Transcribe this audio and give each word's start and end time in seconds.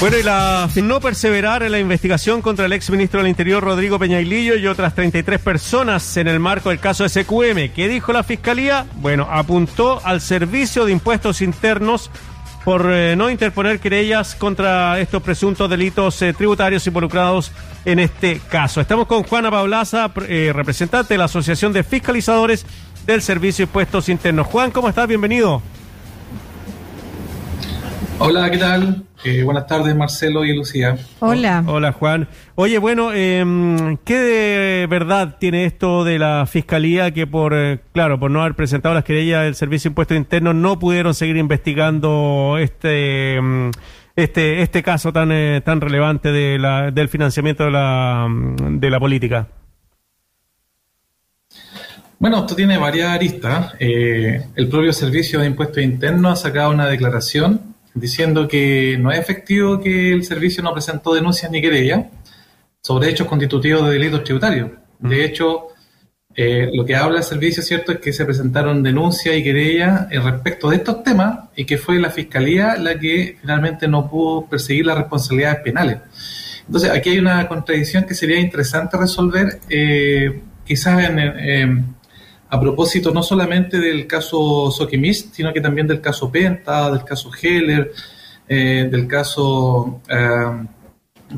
Bueno, 0.00 0.16
y 0.16 0.22
la 0.22 0.66
no 0.82 0.98
perseverar 0.98 1.62
en 1.62 1.72
la 1.72 1.78
investigación 1.78 2.40
contra 2.40 2.64
el 2.64 2.72
exministro 2.72 3.20
del 3.20 3.28
Interior 3.28 3.62
Rodrigo 3.62 3.98
Peñailillo 3.98 4.56
y 4.56 4.66
otras 4.66 4.94
33 4.94 5.38
personas 5.40 6.16
en 6.16 6.26
el 6.26 6.40
marco 6.40 6.70
del 6.70 6.78
caso 6.78 7.06
SQM. 7.06 7.68
¿Qué 7.74 7.86
dijo 7.86 8.10
la 8.10 8.22
Fiscalía? 8.22 8.86
Bueno, 8.94 9.28
apuntó 9.30 10.00
al 10.02 10.22
Servicio 10.22 10.86
de 10.86 10.92
Impuestos 10.92 11.42
Internos 11.42 12.10
por 12.64 12.90
eh, 12.90 13.14
no 13.14 13.28
interponer 13.28 13.78
querellas 13.78 14.34
contra 14.34 14.98
estos 14.98 15.22
presuntos 15.22 15.68
delitos 15.68 16.22
eh, 16.22 16.32
tributarios 16.32 16.86
involucrados 16.86 17.52
en 17.84 17.98
este 17.98 18.40
caso. 18.48 18.80
Estamos 18.80 19.06
con 19.06 19.22
Juana 19.24 19.50
Paulaza, 19.50 20.10
eh, 20.26 20.50
representante 20.54 21.12
de 21.12 21.18
la 21.18 21.24
Asociación 21.24 21.74
de 21.74 21.84
Fiscalizadores 21.84 22.64
del 23.04 23.20
Servicio 23.20 23.66
de 23.66 23.68
Impuestos 23.68 24.08
Internos. 24.08 24.46
Juan, 24.46 24.70
¿cómo 24.70 24.88
estás? 24.88 25.06
Bienvenido. 25.06 25.60
Hola, 28.22 28.50
¿qué 28.50 28.58
tal? 28.58 29.02
Eh, 29.24 29.42
buenas 29.44 29.66
tardes, 29.66 29.96
Marcelo 29.96 30.44
y 30.44 30.54
Lucía. 30.54 30.94
Hola. 31.20 31.64
Hola, 31.66 31.92
Juan. 31.92 32.28
Oye, 32.54 32.76
bueno, 32.76 33.12
eh, 33.14 33.96
¿qué 34.04 34.18
de 34.18 34.86
verdad 34.88 35.38
tiene 35.40 35.64
esto 35.64 36.04
de 36.04 36.18
la 36.18 36.44
Fiscalía 36.46 37.12
que 37.12 37.26
por, 37.26 37.54
eh, 37.54 37.80
claro, 37.94 38.20
por 38.20 38.30
no 38.30 38.42
haber 38.42 38.54
presentado 38.54 38.94
las 38.94 39.04
querellas 39.04 39.44
del 39.44 39.54
Servicio 39.54 39.88
de 39.88 39.92
Impuestos 39.92 40.18
Internos 40.18 40.54
no 40.54 40.78
pudieron 40.78 41.14
seguir 41.14 41.38
investigando 41.38 42.56
este... 42.60 43.36
Em, 43.36 43.70
este, 44.16 44.60
este 44.60 44.82
caso 44.82 45.14
tan, 45.14 45.32
eh, 45.32 45.62
tan 45.64 45.80
relevante 45.80 46.30
de 46.30 46.58
la, 46.58 46.90
del 46.90 47.08
financiamiento 47.08 47.64
de 47.64 47.70
la, 47.70 48.28
de 48.28 48.90
la 48.90 49.00
política? 49.00 49.48
Bueno, 52.18 52.40
esto 52.40 52.54
tiene 52.54 52.76
varias 52.76 53.08
aristas. 53.08 53.72
el 53.78 54.68
propio 54.68 54.92
Servicio 54.92 55.40
de 55.40 55.46
Impuestos 55.46 55.82
Internos 55.82 56.32
ha 56.32 56.42
sacado 56.42 56.70
una 56.70 56.86
declaración 56.86 57.69
diciendo 57.94 58.46
que 58.48 58.96
no 58.98 59.10
es 59.10 59.18
efectivo 59.18 59.80
que 59.80 60.12
el 60.12 60.24
servicio 60.24 60.62
no 60.62 60.72
presentó 60.72 61.14
denuncias 61.14 61.50
ni 61.50 61.60
querellas 61.60 62.06
sobre 62.80 63.10
hechos 63.10 63.26
constitutivos 63.26 63.86
de 63.86 63.92
delitos 63.92 64.24
tributarios. 64.24 64.70
De 64.98 65.16
mm. 65.16 65.20
hecho, 65.20 65.68
eh, 66.34 66.70
lo 66.72 66.84
que 66.84 66.94
habla 66.94 67.18
el 67.18 67.24
servicio, 67.24 67.62
¿cierto?, 67.62 67.92
es 67.92 67.98
que 67.98 68.12
se 68.12 68.24
presentaron 68.24 68.82
denuncias 68.82 69.36
y 69.36 69.42
querellas 69.42 70.08
respecto 70.10 70.70
de 70.70 70.76
estos 70.76 71.02
temas 71.02 71.48
y 71.56 71.64
que 71.64 71.76
fue 71.76 71.98
la 71.98 72.10
Fiscalía 72.10 72.76
la 72.76 72.98
que 72.98 73.36
finalmente 73.40 73.88
no 73.88 74.08
pudo 74.08 74.46
perseguir 74.46 74.86
las 74.86 74.98
responsabilidades 74.98 75.60
penales. 75.60 75.98
Entonces, 76.66 76.90
aquí 76.90 77.10
hay 77.10 77.18
una 77.18 77.48
contradicción 77.48 78.04
que 78.04 78.14
sería 78.14 78.38
interesante 78.38 78.96
resolver, 78.96 79.58
eh, 79.68 80.40
quizás 80.64 81.02
en, 81.08 81.96
a 82.50 82.60
propósito 82.60 83.12
no 83.12 83.22
solamente 83.22 83.78
del 83.78 84.06
caso 84.06 84.70
Sokimist, 84.72 85.34
sino 85.34 85.52
que 85.52 85.60
también 85.60 85.86
del 85.86 86.00
caso 86.00 86.30
Penta, 86.30 86.90
del 86.90 87.04
caso 87.04 87.30
Heller, 87.40 87.92
eh, 88.48 88.88
del 88.90 89.06
caso, 89.06 90.02
eh, 90.08 90.66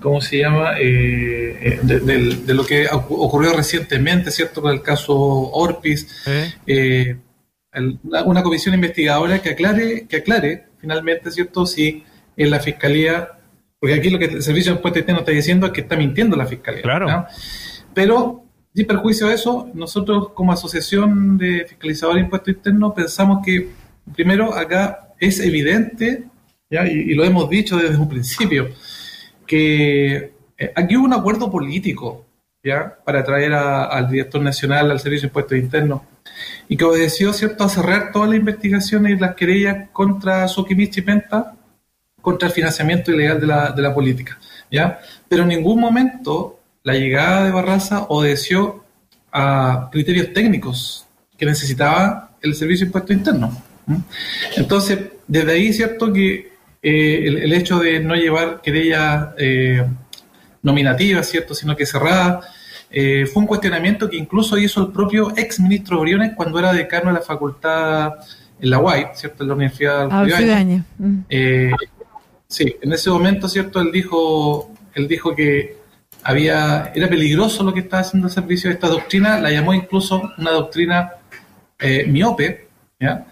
¿cómo 0.01 0.23
se 0.23 0.39
llama? 0.39 0.73
Eh, 0.81 1.81
de, 1.83 2.55
lo 2.55 2.65
que 2.65 2.89
ocurrió 2.91 3.53
recientemente, 3.53 4.31
¿cierto? 4.31 4.63
Con 4.63 4.73
el 4.73 4.81
caso 4.81 5.15
Orpis. 5.15 6.09
una 8.25 8.43
comisión 8.43 8.75
investigadora 8.75 9.43
que 9.43 9.51
aclare, 9.51 10.07
que 10.07 10.17
aclare 10.17 10.65
finalmente, 10.79 11.31
¿cierto? 11.31 11.67
Si 11.67 12.05
en 12.39 12.51
la 12.51 12.59
fiscalía, 12.59 13.33
porque 13.79 13.95
aquí 13.95 14.09
lo 14.09 14.19
que 14.19 14.25
el 14.27 14.43
Servicio 14.43 14.73
de 14.73 14.77
Impuestos 14.77 15.01
Internos 15.01 15.23
está 15.23 15.33
diciendo 15.33 15.67
es 15.67 15.73
que 15.73 15.83
está 15.83 15.97
mintiendo 15.97 16.37
la 16.37 16.47
fiscalía. 16.47 16.83
Claro. 16.83 17.27
Pero 17.93 18.42
sin 18.75 18.87
perjuicio 18.87 19.29
de 19.29 19.35
eso, 19.35 19.69
nosotros 19.75 20.31
como 20.31 20.53
Asociación 20.53 21.37
de 21.37 21.67
Fiscalizadores 21.69 22.21
de 22.21 22.25
Impuestos 22.25 22.55
Internos 22.55 22.95
pensamos 22.95 23.45
que, 23.45 23.71
primero, 24.15 24.55
acá 24.55 25.15
es 25.21 25.41
evidente, 25.41 26.25
¿ya? 26.71 26.87
Y, 26.87 27.15
lo 27.15 27.25
hemos 27.25 27.51
dicho 27.51 27.77
desde 27.77 27.99
un 27.99 28.09
principio, 28.09 28.69
que 29.47 30.33
eh, 30.57 30.73
aquí 30.75 30.97
hubo 30.97 31.05
un 31.05 31.13
acuerdo 31.13 31.51
político 31.51 32.25
¿ya? 32.63 32.97
para 33.05 33.23
traer 33.25 33.53
al 33.53 34.09
director 34.09 34.41
nacional 34.41 34.91
al 34.91 35.01
Servicio 35.01 35.23
de 35.23 35.29
Impuestos 35.29 35.59
Internos 35.59 36.03
y 36.69 36.77
que 36.77 36.85
obedeció 36.85 37.33
cierto 37.33 37.65
a 37.65 37.69
cerrar 37.69 38.13
todas 38.13 38.31
las 38.31 38.39
investigaciones 38.39 39.13
y 39.13 39.21
las 39.21 39.35
querellas 39.35 39.91
contra 39.93 40.49
Sokimich 40.49 40.97
y 40.97 41.03
Penta 41.03 41.57
contra 42.21 42.49
el 42.49 42.55
financiamiento 42.55 43.11
ilegal 43.13 43.41
de 43.41 43.47
la, 43.47 43.73
de 43.73 43.83
la 43.83 43.93
política. 43.93 44.39
¿ya? 44.71 45.01
Pero 45.29 45.43
en 45.43 45.49
ningún 45.49 45.81
momento 45.81 46.61
la 46.85 46.95
llegada 46.95 47.45
de 47.45 47.51
Barraza 47.51 48.07
obedeció 48.09 48.85
a 49.33 49.89
criterios 49.91 50.33
técnicos 50.33 51.07
que 51.37 51.47
necesitaba 51.47 52.33
el 52.43 52.55
Servicio 52.55 52.87
de 52.87 52.89
Impuestos 52.89 53.17
Internos. 53.17 53.55
Entonces, 54.57 54.99
desde 55.27 55.53
ahí, 55.53 55.73
cierto 55.73 56.13
que 56.13 56.53
eh, 56.83 57.25
el, 57.27 57.53
hecho 57.53 57.79
de 57.79 58.01
no 58.01 58.15
llevar 58.15 58.61
querella 58.61 59.35
eh, 59.39 59.85
nominativa, 60.63 61.23
¿cierto?, 61.23 61.55
sino 61.55 61.77
que 61.77 61.87
cerrada, 61.87 62.41
eh, 62.91 63.27
fue 63.27 63.43
un 63.43 63.47
cuestionamiento 63.47 64.11
que 64.11 64.17
incluso 64.17 64.59
hizo 64.59 64.83
el 64.83 64.93
propio 64.93 65.33
ex 65.37 65.61
ministro 65.61 66.01
Briones 66.01 66.33
cuando 66.37 66.59
era 66.59 66.73
decano 66.73 67.07
de 67.07 67.15
la 67.15 67.25
facultad 67.25 68.15
en 68.61 68.71
la 68.71 68.79
UAI, 68.79 69.07
¿cierto?, 69.15 69.45
en 69.45 69.49
la 69.49 69.55
Universidad 69.55 70.09
de 70.09 70.83
eh, 71.29 71.73
sí, 72.47 72.77
en 72.81 72.93
ese 72.93 73.11
momento, 73.11 73.49
¿cierto?, 73.49 73.81
él 73.81 73.91
dijo, 73.91 74.73
él 74.95 75.09
dijo 75.09 75.35
que 75.35 75.82
había, 76.23 76.93
era 76.95 77.09
peligroso 77.09 77.63
lo 77.63 77.75
que 77.75 77.81
estaba 77.81 78.03
haciendo 78.03 78.29
el 78.29 78.35
servicio. 78.35 78.71
Esta 78.71 78.89
doctrina 78.89 79.39
la 79.41 79.51
llamó 79.51 79.75
incluso 79.75 80.33
una 80.39 80.51
doctrina 80.51 81.13
eh, 81.79 82.05
miope, 82.07 82.69
¿ya? 83.01 83.27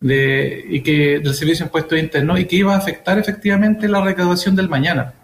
De, 0.00 0.64
y 0.68 0.80
que 0.80 1.18
del 1.18 1.34
servicio 1.34 1.64
de 1.64 1.68
impuestos 1.68 1.98
internos 1.98 2.38
y 2.38 2.44
que 2.44 2.56
iba 2.56 2.74
a 2.74 2.78
afectar 2.78 3.18
efectivamente 3.18 3.88
la 3.88 4.00
recaudación 4.00 4.54
del 4.54 4.68
mañana. 4.68 5.14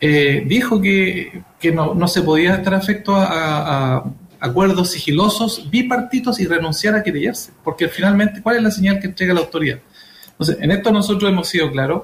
Eh, 0.00 0.44
dijo 0.46 0.80
que, 0.80 1.42
que 1.58 1.72
no, 1.72 1.94
no, 1.94 2.06
se 2.06 2.22
podía 2.22 2.54
estar 2.54 2.74
afecto 2.74 3.16
a, 3.16 4.04
acuerdos 4.38 4.90
sigilosos, 4.90 5.68
bipartitos 5.70 6.38
y 6.38 6.46
renunciar 6.46 6.94
a 6.94 7.02
querellarse, 7.02 7.52
porque 7.64 7.88
finalmente, 7.88 8.42
¿cuál 8.42 8.56
es 8.56 8.62
la 8.62 8.70
señal 8.70 9.00
que 9.00 9.06
entrega 9.06 9.34
la 9.34 9.40
autoridad? 9.40 9.80
Entonces, 10.32 10.58
en 10.60 10.70
esto 10.70 10.92
nosotros 10.92 11.30
hemos 11.30 11.48
sido 11.48 11.72
claros 11.72 12.02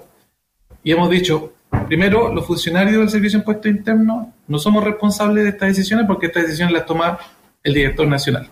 y 0.83 0.91
hemos 0.91 1.11
dicho, 1.11 1.53
Primero, 1.87 2.32
los 2.32 2.47
funcionarios 2.47 2.98
del 2.98 3.09
Servicio 3.09 3.38
de 3.38 3.43
Impuestos 3.43 3.70
Internos 3.70 4.28
no 4.47 4.59
somos 4.59 4.84
responsables 4.84 5.44
de 5.44 5.50
estas 5.50 5.69
decisiones 5.69 6.06
porque 6.06 6.26
estas 6.26 6.44
decisiones 6.44 6.75
las 6.75 6.87
toma 6.87 7.19
el 7.62 7.75
director 7.75 8.06
nacional. 8.06 8.48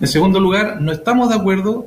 En 0.00 0.08
segundo 0.08 0.40
lugar, 0.40 0.80
no 0.80 0.92
estamos 0.92 1.28
de 1.28 1.36
acuerdo 1.36 1.86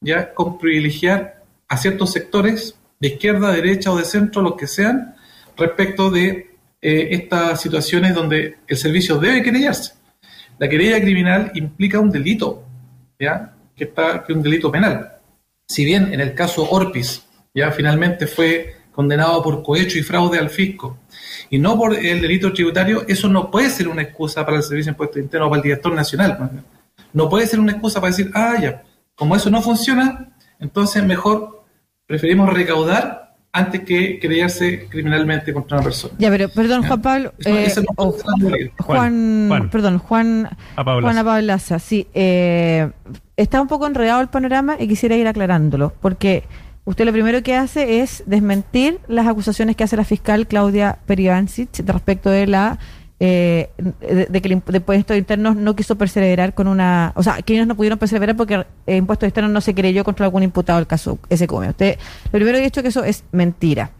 ya 0.00 0.32
con 0.32 0.58
privilegiar 0.58 1.42
a 1.68 1.76
ciertos 1.76 2.12
sectores 2.12 2.78
de 3.00 3.08
izquierda, 3.08 3.52
derecha 3.52 3.92
o 3.92 3.96
de 3.96 4.04
centro, 4.04 4.42
los 4.42 4.54
que 4.54 4.66
sean, 4.66 5.16
respecto 5.56 6.10
de 6.10 6.56
eh, 6.80 7.08
estas 7.10 7.60
situaciones 7.60 8.14
donde 8.14 8.58
el 8.66 8.76
servicio 8.76 9.18
debe 9.18 9.42
querellarse. 9.42 9.94
La 10.58 10.68
querella 10.68 11.00
criminal 11.00 11.50
implica 11.54 12.00
un 12.00 12.10
delito, 12.10 12.64
¿ya? 13.18 13.54
Que, 13.76 13.84
está, 13.84 14.24
que 14.24 14.32
un 14.32 14.42
delito 14.42 14.70
penal. 14.70 15.12
Si 15.66 15.84
bien 15.84 16.12
en 16.12 16.20
el 16.20 16.34
caso 16.34 16.68
Orpis, 16.70 17.26
ya 17.54 17.70
finalmente 17.70 18.26
fue 18.26 18.77
condenado 18.98 19.40
por 19.44 19.62
cohecho 19.62 19.96
y 19.96 20.02
fraude 20.02 20.40
al 20.40 20.50
fisco 20.50 20.98
y 21.50 21.58
no 21.60 21.78
por 21.78 21.94
el 21.94 22.20
delito 22.20 22.52
tributario, 22.52 23.04
eso 23.06 23.28
no 23.28 23.48
puede 23.48 23.70
ser 23.70 23.86
una 23.86 24.02
excusa 24.02 24.44
para 24.44 24.56
el 24.56 24.64
Servicio 24.64 24.90
de 24.90 24.94
Impuestos 24.94 25.22
Internos 25.22 25.46
o 25.46 25.50
para 25.50 25.60
el 25.60 25.62
director 25.62 25.94
nacional. 25.94 26.64
No 27.12 27.28
puede 27.28 27.46
ser 27.46 27.60
una 27.60 27.70
excusa 27.70 28.00
para 28.00 28.10
decir, 28.10 28.32
ah, 28.34 28.56
ya, 28.60 28.82
como 29.14 29.36
eso 29.36 29.50
no 29.50 29.62
funciona, 29.62 30.30
entonces 30.58 31.04
mejor 31.04 31.64
preferimos 32.08 32.52
recaudar 32.52 33.36
antes 33.52 33.82
que 33.82 34.18
creerse 34.18 34.88
criminalmente 34.88 35.52
contra 35.52 35.76
una 35.76 35.84
persona. 35.84 36.14
Ya, 36.18 36.28
pero 36.30 36.48
perdón, 36.48 36.84
Juan 36.84 37.00
Pablo. 37.00 37.34
Eh, 37.44 37.72
Juan, 38.78 39.68
perdón, 39.70 39.98
Juan, 39.98 40.50
Juan 40.74 41.24
Pablaza, 41.24 41.78
sí. 41.78 42.08
Eh, 42.14 42.90
está 43.36 43.62
un 43.62 43.68
poco 43.68 43.86
enredado 43.86 44.20
el 44.22 44.28
panorama 44.28 44.74
y 44.76 44.88
quisiera 44.88 45.14
ir 45.14 45.28
aclarándolo, 45.28 45.92
porque 46.00 46.42
Usted 46.88 47.04
lo 47.04 47.12
primero 47.12 47.42
que 47.42 47.54
hace 47.54 48.00
es 48.00 48.22
desmentir 48.24 48.98
las 49.08 49.26
acusaciones 49.26 49.76
que 49.76 49.84
hace 49.84 49.94
la 49.94 50.04
fiscal 50.04 50.46
Claudia 50.46 51.00
Perivancic 51.04 51.68
respecto 51.84 52.30
de 52.30 52.46
la 52.46 52.78
eh, 53.20 53.68
de, 53.76 54.40
que 54.40 54.48
el 54.48 54.52
impuesto 54.52 55.14
interno 55.14 55.52
no 55.52 55.76
quiso 55.76 55.98
perseverar 55.98 56.54
con 56.54 56.66
una, 56.66 57.12
o 57.14 57.22
sea, 57.22 57.42
que 57.42 57.52
ellos 57.52 57.66
no 57.66 57.76
pudieron 57.76 57.98
perseverar 57.98 58.38
porque 58.38 58.64
el 58.86 58.96
impuesto 58.96 59.26
externo 59.26 59.50
no 59.50 59.60
se 59.60 59.74
creyó 59.74 60.02
contra 60.02 60.24
algún 60.24 60.44
imputado 60.44 60.78
del 60.78 60.86
caso 60.86 61.18
SQM. 61.30 61.68
Usted 61.68 61.98
lo 62.24 62.30
primero 62.30 62.56
que 62.56 62.62
ha 62.62 62.64
dicho 62.64 62.80
que 62.80 62.88
eso 62.88 63.04
es 63.04 63.22
mentira. 63.32 63.90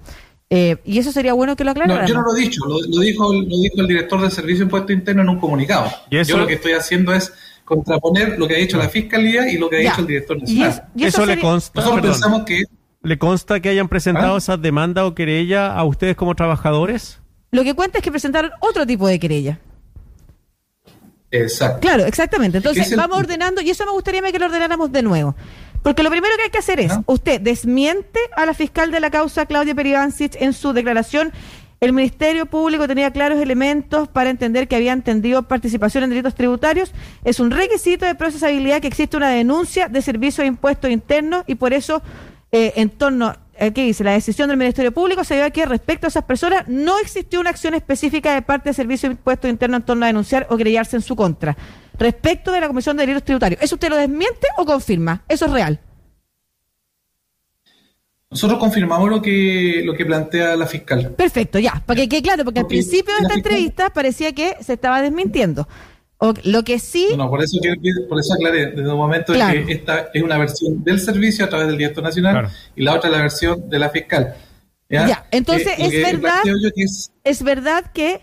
Eh, 0.49 0.79
y 0.87 0.97
eso 0.97 1.13
sería 1.13 1.35
bueno 1.35 1.57
que 1.57 1.65
lo 1.65 1.73
aclarara. 1.73 2.05
No, 2.05 2.09
yo 2.09 2.15
no 2.15 2.23
lo 2.23 2.35
he 2.35 2.41
dicho, 2.41 2.63
lo, 2.65 3.01
dijo, 3.01 3.35
lo 3.35 3.59
dijo 3.61 3.83
el 3.83 3.87
director 3.87 4.19
del 4.23 4.31
Servicio 4.31 4.61
de 4.61 4.65
Impuesto 4.65 4.95
Interno 4.95 5.21
en 5.21 5.29
un 5.29 5.39
comunicado. 5.39 5.91
Yo 6.11 6.39
lo 6.39 6.47
que 6.47 6.55
estoy 6.55 6.73
haciendo 6.73 7.13
es 7.13 7.35
contraponer 7.67 8.39
lo 8.39 8.49
que 8.49 8.55
ha 8.55 8.59
dicho 8.59 8.79
la 8.79 8.89
Fiscalía 8.89 9.53
y 9.53 9.59
lo 9.59 9.69
que 9.69 9.77
ha 9.77 9.81
dicho 9.81 10.01
el 10.01 10.07
director 10.07 10.41
nacional. 10.41 10.85
Y, 10.97 11.05
eso, 11.05 11.27
le 11.27 11.39
consta. 11.39 11.83
Nosotros 11.83 12.07
pensamos 12.07 12.45
que 12.47 12.63
¿Le 13.09 13.19
consta 13.19 13.61
que 13.61 13.71
hayan 13.71 13.89
presentado 13.89 14.35
¿Ah? 14.35 14.39
esas 14.39 14.61
demandas 14.61 15.05
o 15.05 15.15
querella 15.15 15.73
a 15.73 15.83
ustedes 15.85 16.15
como 16.15 16.35
trabajadores? 16.35 17.21
Lo 17.51 17.65
que 17.65 17.73
cuenta 17.73 17.97
es 17.97 18.05
que 18.05 18.11
presentaron 18.11 18.51
otro 18.61 18.87
tipo 18.87 19.09
de 19.09 19.19
querella. 19.19 19.59
Exacto. 21.31 21.81
Claro, 21.81 22.05
exactamente. 22.05 22.59
Entonces, 22.59 22.95
vamos 22.95 23.17
ordenando, 23.19 23.63
y 23.63 23.71
eso 23.71 23.87
me 23.87 23.93
gustaría 23.93 24.21
que 24.31 24.39
lo 24.39 24.45
ordenáramos 24.45 24.93
de 24.93 25.03
nuevo. 25.03 25.35
Porque 25.83 26.03
lo 26.03 26.11
primero 26.11 26.37
que 26.37 26.43
hay 26.43 26.51
que 26.51 26.59
hacer 26.59 26.81
es, 26.81 26.93
usted 27.07 27.41
desmiente 27.41 28.21
a 28.37 28.45
la 28.45 28.53
fiscal 28.53 28.91
de 28.91 29.01
la 29.01 29.09
causa, 29.11 29.47
Claudia 29.47 29.75
Peribancic, 29.75 30.37
en 30.39 30.53
su 30.53 30.75
declaración. 30.75 31.33
El 31.81 31.95
Ministerio 31.95 32.45
Público 32.45 32.87
tenía 32.87 33.11
claros 33.11 33.41
elementos 33.41 34.07
para 34.09 34.29
entender 34.29 34.69
que 34.69 34.77
había 34.77 34.93
entendido 34.93 35.45
participación 35.45 36.05
en 36.05 36.11
delitos 36.11 36.35
tributarios. 36.35 36.93
Es 37.25 37.41
un 37.41 37.53
requisito 37.53 38.05
de 38.05 38.15
procesabilidad 38.17 38.83
que 38.83 38.89
existe 38.89 39.17
una 39.17 39.31
denuncia 39.31 39.89
de 39.89 40.03
servicio 40.03 40.43
de 40.43 40.49
impuestos 40.49 40.91
internos 40.91 41.45
y 41.47 41.55
por 41.55 41.73
eso, 41.73 42.03
eh, 42.53 42.73
en 42.77 42.91
torno 42.91 43.35
¿qué 43.59 43.85
dice? 43.85 44.05
La 44.05 44.13
decisión 44.13 44.49
del 44.49 44.57
Ministerio 44.57 44.93
Público 44.93 45.25
se 45.25 45.35
dio 45.35 45.53
que 45.53 45.67
respecto 45.67 46.07
a 46.07 46.09
esas 46.09 46.25
personas 46.25 46.69
no 46.69 46.99
existió 47.01 47.41
una 47.41 47.51
acción 47.51 47.75
específica 47.75 48.35
de 48.35 48.43
parte 48.43 48.69
del 48.69 48.75
Servicio 48.75 49.09
de 49.09 49.17
Impuestos 49.17 49.51
Internos 49.51 49.81
en 49.81 49.87
torno 49.87 50.05
a 50.05 50.07
denunciar 50.07 50.47
o 50.51 50.57
querellarse 50.57 50.97
en 50.97 51.03
su 51.03 51.17
contra. 51.17 51.57
Respecto 51.99 52.53
de 52.53 52.61
la 52.61 52.69
Comisión 52.69 52.97
de 52.97 53.03
Delitos 53.03 53.25
Tributarios, 53.25 53.61
¿eso 53.61 53.75
usted 53.75 53.89
lo 53.89 53.97
desmiente 53.97 54.47
o 54.57 54.65
confirma? 54.65 55.25
¿Eso 55.29 55.47
es 55.47 55.51
real? 55.51 55.81
Nosotros 58.31 58.59
confirmamos 58.59 59.09
lo 59.09 59.23
que 59.23 59.83
lo 59.85 59.95
que 59.95 60.05
plantea 60.05 60.55
la 60.55 60.67
fiscal. 60.67 61.15
Perfecto, 61.17 61.59
ya, 61.59 61.83
porque 61.87 62.09
que 62.09 62.23
claro, 62.23 62.45
porque, 62.45 62.61
al 62.61 62.67
principio 62.67 63.15
de 63.15 63.23
esta 63.23 63.35
entrevista 63.35 63.91
parecía 63.91 64.33
que 64.35 64.55
se 64.61 64.75
estaba 64.75 65.01
desmintiendo 65.01 65.67
lo 66.21 66.65
que 66.65 66.79
sí. 66.79 67.09
No, 67.17 67.31
por 67.31 67.43
eso, 67.43 67.59
por 68.09 68.19
eso 68.19 68.35
aclaré 68.35 68.73
desde 68.73 68.91
un 68.91 68.97
momento 68.97 69.33
que 69.33 69.73
esta 69.73 70.11
es 70.13 70.23
una 70.23 70.37
versión 70.37 70.83
del 70.83 71.01
servicio 71.01 71.45
a 71.45 71.49
través 71.49 71.69
del 71.69 71.79
director 71.79 72.03
nacional 72.03 72.51
y 72.75 72.83
la 72.83 72.95
otra 72.95 73.09
es 73.09 73.17
la 73.17 73.23
versión 73.23 73.69
de 73.69 73.79
la 73.79 73.91
fiscal. 73.91 74.35
Ya, 74.89 75.27
entonces 75.31 75.75
es 75.79 75.93
verdad. 75.93 76.41
es... 77.25 77.43
verdad 77.43 77.93
que 77.93 78.23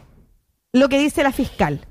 lo 0.74 0.90
que 0.90 1.00
dice 1.00 1.24
la 1.24 1.32
fiscal, 1.32 1.82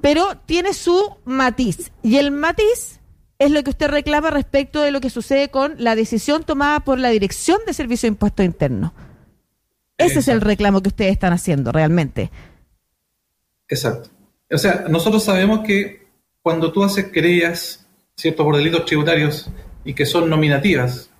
pero 0.00 0.36
tiene 0.46 0.74
su 0.74 1.16
matiz. 1.24 1.90
Y 2.02 2.18
el 2.18 2.30
matiz 2.30 3.00
es 3.38 3.50
lo 3.50 3.62
que 3.62 3.70
usted 3.70 3.88
reclama 3.88 4.30
respecto 4.30 4.80
de 4.82 4.90
lo 4.90 5.00
que 5.00 5.10
sucede 5.10 5.48
con 5.48 5.74
la 5.78 5.96
decisión 5.96 6.44
tomada 6.44 6.80
por 6.80 6.98
la 6.98 7.08
Dirección 7.08 7.58
de 7.66 7.72
Servicio 7.72 8.06
de 8.06 8.12
Impuestos 8.12 8.44
Internos. 8.44 8.92
Ese 9.96 10.20
es 10.20 10.28
el 10.28 10.40
reclamo 10.40 10.82
que 10.82 10.88
ustedes 10.88 11.12
están 11.12 11.32
haciendo 11.32 11.72
realmente. 11.72 12.30
Exacto. 13.68 14.10
O 14.50 14.58
sea, 14.58 14.86
nosotros 14.88 15.22
sabemos 15.24 15.60
que 15.60 16.06
cuando 16.42 16.72
tú 16.72 16.82
haces 16.82 17.06
querellas, 17.06 17.86
¿cierto?, 18.16 18.44
por 18.44 18.56
delitos 18.56 18.84
tributarios 18.86 19.50
y 19.84 19.94
que 19.94 20.06
son 20.06 20.30
nominativas, 20.30 21.10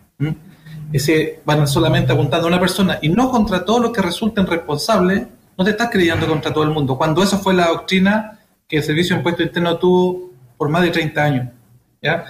ese 0.93 1.41
van 1.45 1.67
solamente 1.67 2.13
apuntando 2.13 2.47
a 2.47 2.49
una 2.49 2.61
persona 2.61 2.99
y 3.03 3.09
no 3.09 3.31
contra 3.31 3.65
todos 3.65 3.81
los 3.81 3.93
que 3.93 4.01
resulten 4.01 4.47
responsables, 4.47 5.27
no 5.57 5.65
te 5.65 5.71
estás 5.71 5.91
creyendo 5.91 6.27
contra 6.27 6.53
todo 6.53 6.65
el 6.65 6.71
mundo. 6.71 6.97
Cuando 6.97 7.23
esa 7.23 7.39
fue 7.39 7.53
la 7.53 7.67
doctrina 7.67 8.39
que 8.67 8.79
el 8.79 8.83
Servicio 8.83 9.15
de 9.15 9.21
Impuesto 9.21 9.43
Interno 9.43 9.77
tuvo 9.77 10.31
por 10.57 10.69
más 10.69 10.83
de 10.83 10.91
30 10.91 11.23
años. 11.23 11.49
¿ya? 12.01 12.25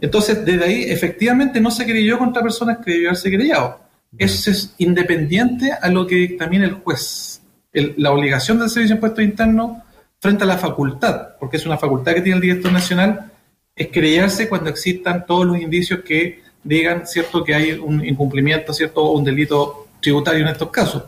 Entonces, 0.00 0.44
desde 0.44 0.64
ahí, 0.64 0.84
efectivamente, 0.88 1.60
no 1.60 1.70
se 1.70 1.84
creyó 1.84 2.18
contra 2.18 2.42
personas 2.42 2.78
que 2.78 2.92
debió 2.92 3.10
haberse 3.10 3.30
creyado. 3.30 3.80
Eso 4.18 4.50
es 4.50 4.74
independiente 4.78 5.72
a 5.72 5.88
lo 5.88 6.06
que 6.06 6.36
también 6.38 6.62
el 6.62 6.74
juez. 6.74 7.40
la 7.72 8.10
obligación 8.10 8.58
del 8.58 8.68
Servicio 8.68 8.94
de 8.94 8.98
Impuestos 8.98 9.24
Interno 9.24 9.82
frente 10.22 10.44
a 10.44 10.46
la 10.46 10.56
facultad, 10.56 11.30
porque 11.40 11.56
es 11.56 11.66
una 11.66 11.76
facultad 11.76 12.14
que 12.14 12.20
tiene 12.20 12.36
el 12.36 12.42
director 12.42 12.70
nacional, 12.70 13.32
es 13.74 13.88
creyarse 13.88 14.48
cuando 14.48 14.70
existan 14.70 15.26
todos 15.26 15.44
los 15.44 15.58
indicios 15.58 16.00
que 16.04 16.42
digan, 16.62 17.08
¿cierto?, 17.08 17.42
que 17.42 17.56
hay 17.56 17.72
un 17.72 18.04
incumplimiento, 18.04 18.72
¿cierto?, 18.72 19.02
o 19.02 19.18
un 19.18 19.24
delito 19.24 19.88
tributario 20.00 20.42
en 20.42 20.52
estos 20.52 20.70
casos. 20.70 21.02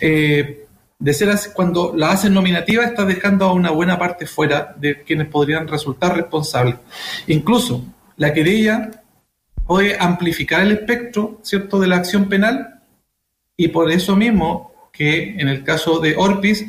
Eh, 0.00 0.64
de 0.98 1.12
ser 1.12 1.28
así, 1.28 1.50
cuando 1.52 1.92
la 1.94 2.10
hacen 2.12 2.32
nominativa, 2.32 2.84
está 2.84 3.04
dejando 3.04 3.44
a 3.44 3.52
una 3.52 3.70
buena 3.70 3.98
parte 3.98 4.24
fuera 4.24 4.74
de 4.78 5.02
quienes 5.02 5.28
podrían 5.28 5.68
resultar 5.68 6.16
responsables. 6.16 6.76
Incluso 7.26 7.84
la 8.16 8.32
querella 8.32 8.90
puede 9.66 9.98
amplificar 10.00 10.62
el 10.62 10.72
espectro, 10.72 11.38
¿cierto?, 11.42 11.78
de 11.78 11.86
la 11.86 11.96
acción 11.96 12.30
penal 12.30 12.80
y 13.58 13.68
por 13.68 13.90
eso 13.90 14.16
mismo 14.16 14.72
que 14.90 15.38
en 15.38 15.48
el 15.48 15.62
caso 15.64 16.00
de 16.00 16.16
Orpis 16.16 16.64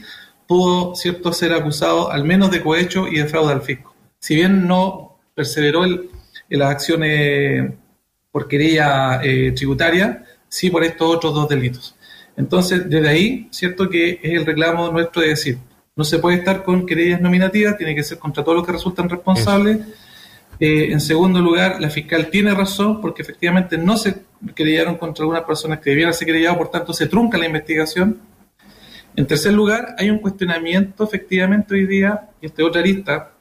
pudo 0.50 0.96
cierto 0.96 1.32
ser 1.32 1.54
acusado 1.54 2.12
al 2.12 2.24
menos 2.24 2.50
de 2.50 2.64
cohecho 2.64 3.08
y 3.08 3.18
de 3.18 3.26
fraude 3.28 3.54
al 3.54 3.62
fisco. 3.62 3.94
Si 4.18 4.34
bien 4.34 4.68
no 4.68 5.20
perseveró 5.36 5.86
en 5.86 6.10
las 6.50 6.72
acciones 6.72 7.72
por 8.32 8.48
querella 8.48 9.22
eh, 9.24 9.52
tributaria, 9.52 10.26
sí 10.48 10.72
por 10.72 10.84
estos 10.84 11.18
otros 11.18 11.36
dos 11.36 11.48
delitos. 11.48 11.96
Entonces, 12.36 12.90
desde 12.90 13.08
ahí, 13.08 13.48
cierto 13.52 13.92
que 13.92 14.20
es 14.24 14.40
el 14.40 14.44
reclamo 14.44 14.90
nuestro 14.90 15.22
de 15.22 15.28
decir, 15.28 15.60
no 15.96 16.04
se 16.04 16.18
puede 16.18 16.38
estar 16.38 16.64
con 16.64 16.88
querellas 16.88 17.22
nominativas, 17.22 17.78
tiene 17.78 17.94
que 17.94 18.02
ser 18.02 18.18
contra 18.18 18.44
todos 18.44 18.58
los 18.58 18.66
que 18.66 18.72
resultan 18.72 19.08
responsables. 19.08 19.78
Eh, 20.60 20.92
en 20.92 21.00
segundo 21.00 21.42
lugar, 21.42 21.80
la 21.80 21.92
fiscal 21.92 22.32
tiene 22.32 22.56
razón 22.56 23.02
porque 23.02 23.22
efectivamente 23.22 23.78
no 23.78 23.98
se 23.98 24.24
querellaron 24.56 24.96
contra 24.96 25.22
algunas 25.22 25.44
personas 25.44 25.80
que 25.80 25.92
debieran 25.92 26.16
ser 26.16 26.26
querelladas, 26.26 26.58
por 26.58 26.72
tanto 26.72 26.92
se 26.92 27.06
trunca 27.06 27.38
la 27.38 27.46
investigación. 27.46 28.29
En 29.16 29.28
tercer 29.28 29.54
lugar, 29.54 29.96
hay 29.98 30.10
un 30.10 30.20
cuestionamiento 30.20 31.04
efectivamente 31.04 31.74
hoy 31.74 31.86
día, 31.86 32.30
y 32.42 32.48
este 32.48 32.64
otra 32.64 32.82
lista, 32.82 33.32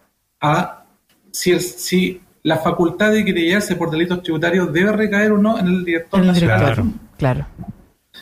a 0.41 0.85
si, 1.31 1.59
si 1.61 2.21
la 2.43 2.59
facultad 2.59 3.13
de 3.13 3.25
querellarse 3.25 3.77
por 3.77 3.91
delitos 3.91 4.23
tributarios 4.23 4.73
debe 4.73 4.93
recaer 4.93 5.33
o 5.33 5.39
no 5.39 5.59
en 5.59 5.67
el 5.67 5.85
director 5.85 6.25
nacional. 6.25 6.95
Claro. 7.17 7.47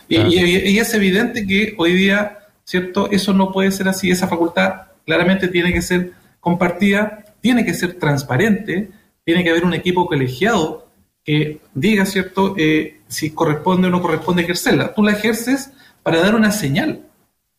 Y, 0.09 0.79
es 0.79 0.95
evidente 0.95 1.47
que 1.47 1.75
hoy 1.79 1.95
día, 1.95 2.39
¿cierto? 2.65 3.11
Eso 3.11 3.33
no 3.33 3.53
puede 3.53 3.71
ser 3.71 3.89
así. 3.89 4.11
Esa 4.11 4.29
facultad 4.29 4.89
claramente 5.05 5.49
tiene 5.49 5.73
que 5.73 5.83
ser 5.83 6.13
compartida, 6.41 7.25
tiene 7.41 7.65
que 7.65 7.75
ser 7.75 7.95
transparente, 7.95 8.91
tiene 9.25 9.45
que 9.45 9.51
haber 9.51 9.65
un 9.65 9.75
equipo 9.75 10.07
colegiado 10.07 10.87
que 11.25 11.61
diga, 11.75 12.07
¿cierto?, 12.07 12.55
eh, 12.57 13.01
si 13.09 13.31
corresponde 13.31 13.89
o 13.89 13.91
no 13.91 14.01
corresponde 14.01 14.43
ejercerla. 14.43 14.95
Tú 14.95 15.03
la 15.03 15.13
ejerces 15.13 15.73
para 16.03 16.21
dar 16.21 16.35
una 16.35 16.53
señal. 16.53 17.01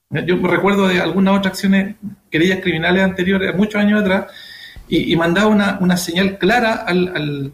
Yo 0.09 0.38
me 0.38 0.48
recuerdo 0.48 0.88
de 0.88 1.01
algunas 1.01 1.38
otras 1.38 1.54
acciones, 1.54 1.95
querellas 2.31 2.62
criminales 2.62 3.04
anteriores, 3.04 3.56
muchos 3.56 3.81
años 3.81 4.01
atrás, 4.01 4.27
y, 4.88 5.13
mandaba 5.18 5.48
una, 5.48 5.77
una, 5.81 5.98
señal 5.98 6.38
clara 6.38 6.74
al, 6.74 7.51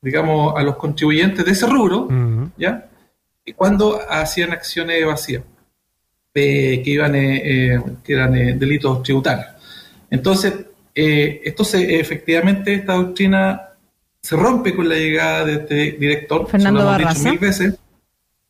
digamos, 0.00 0.54
a 0.56 0.62
los 0.62 0.76
contribuyentes 0.76 1.44
de 1.44 1.50
ese 1.50 1.66
rubro, 1.66 2.08
¿ya? 2.56 2.88
Y 3.44 3.52
cuando 3.52 3.98
hacían 4.08 4.52
acciones 4.52 5.02
evasivas, 5.02 5.44
que 6.82 6.90
iban, 6.90 7.14
eh, 7.14 7.74
eh, 7.74 7.80
que 8.04 8.12
eran 8.12 8.36
eh, 8.36 8.54
delitos 8.54 9.02
tributarios. 9.02 9.46
Entonces, 10.10 10.54
esto 10.94 11.64
se, 11.64 12.00
efectivamente, 12.00 12.74
esta 12.74 12.94
doctrina 12.94 13.68
se 14.20 14.34
rompe 14.34 14.74
con 14.74 14.88
la 14.88 14.96
llegada 14.96 15.44
de 15.44 15.54
este 15.54 15.92
director, 15.92 16.48
Fernando 16.48 16.84
Barraza. 16.84 17.30
mil 17.30 17.38
veces, 17.38 17.78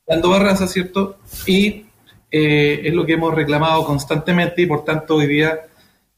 Fernando 0.07 0.31
Barraza, 0.31 0.67
¿cierto? 0.67 1.19
Y 1.47 1.85
eh, 2.31 2.83
es 2.85 2.95
lo 2.95 3.07
que 3.07 3.15
hemos 3.15 3.35
reclamado 3.35 3.85
constantemente 3.85 4.63
y 4.63 4.67
por 4.67 4.85
tanto 4.85 5.17
hoy 5.17 5.27
día 5.27 5.61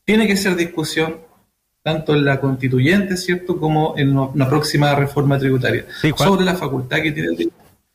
tiene 0.05 0.27
que 0.27 0.37
ser 0.37 0.57
discusión 0.57 1.19
tanto 1.83 2.15
en 2.15 2.25
la 2.25 2.41
constituyente, 2.41 3.17
¿cierto?, 3.17 3.59
como 3.59 3.95
en 3.97 4.15
la 4.35 4.49
próxima 4.49 4.95
reforma 4.95 5.39
tributaria, 5.39 5.87
sobre 6.17 6.45
la 6.45 6.55
facultad 6.55 6.99
que 6.99 7.13
tiene 7.13 7.31
el 7.31 7.37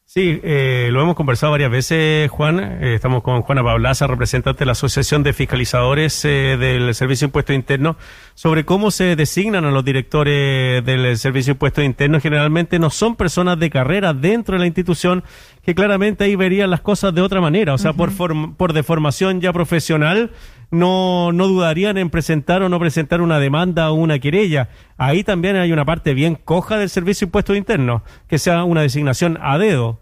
Sí, 0.08 0.40
eh, 0.44 0.90
lo 0.92 1.02
hemos 1.02 1.16
conversado 1.16 1.52
varias 1.54 1.72
veces, 1.72 2.30
Juan. 2.30 2.60
Eh, 2.60 2.94
estamos 2.94 3.24
con 3.24 3.42
Juana 3.42 3.64
Pablaza, 3.64 4.06
representante 4.06 4.60
de 4.60 4.68
la 4.68 4.74
Asociación 4.74 5.24
de 5.24 5.34
Fiscalizadores 5.34 6.24
eh, 6.26 6.58
del 6.60 6.94
Servicio 6.94 7.26
de 7.26 7.30
Impuestos 7.30 7.56
Internos, 7.56 7.96
sobre 8.36 8.66
cómo 8.66 8.92
se 8.92 9.16
designan 9.16 9.66
a 9.66 9.72
los 9.72 9.84
directores 9.84 10.86
del 10.86 11.18
Servicio 11.18 11.54
de 11.54 11.56
Impuestos 11.56 11.84
Internos. 11.84 12.22
Generalmente 12.22 12.78
no 12.78 12.92
son 12.92 13.16
personas 13.16 13.58
de 13.58 13.72
carrera 13.72 14.14
dentro 14.14 14.54
de 14.54 14.60
la 14.60 14.68
institución, 14.68 15.24
que 15.64 15.74
claramente 15.74 16.26
ahí 16.26 16.36
verían 16.36 16.70
las 16.70 16.82
cosas 16.82 17.14
de 17.16 17.22
otra 17.22 17.42
manera. 17.42 17.74
O 17.74 17.80
sea, 17.80 17.94
por, 17.94 18.12
por 18.56 18.74
deformación 18.74 19.42
ya 19.42 19.52
profesional, 19.52 20.32
no, 20.75 21.32
no 21.32 21.48
dudarían 21.48 21.98
en 21.98 22.10
presentar 22.10 22.62
o 22.62 22.70
no 22.70 22.79
presentar 22.79 23.22
una 23.22 23.39
demanda 23.39 23.89
o 23.91 23.96
una 23.96 24.20
querella. 24.20 24.70
Ahí 24.98 25.24
también 25.24 25.55
hay 25.55 25.72
una 25.72 25.86
parte 25.86 26.13
bien 26.13 26.36
coja 26.36 26.77
del 26.77 26.89
Servicio 26.89 27.25
de 27.25 27.29
Impuestos 27.29 27.58
Internos, 27.58 28.01
que 28.27 28.38
sea 28.38 28.63
una 28.63 28.82
designación 28.82 29.38
a 29.41 29.58
dedo. 29.58 30.00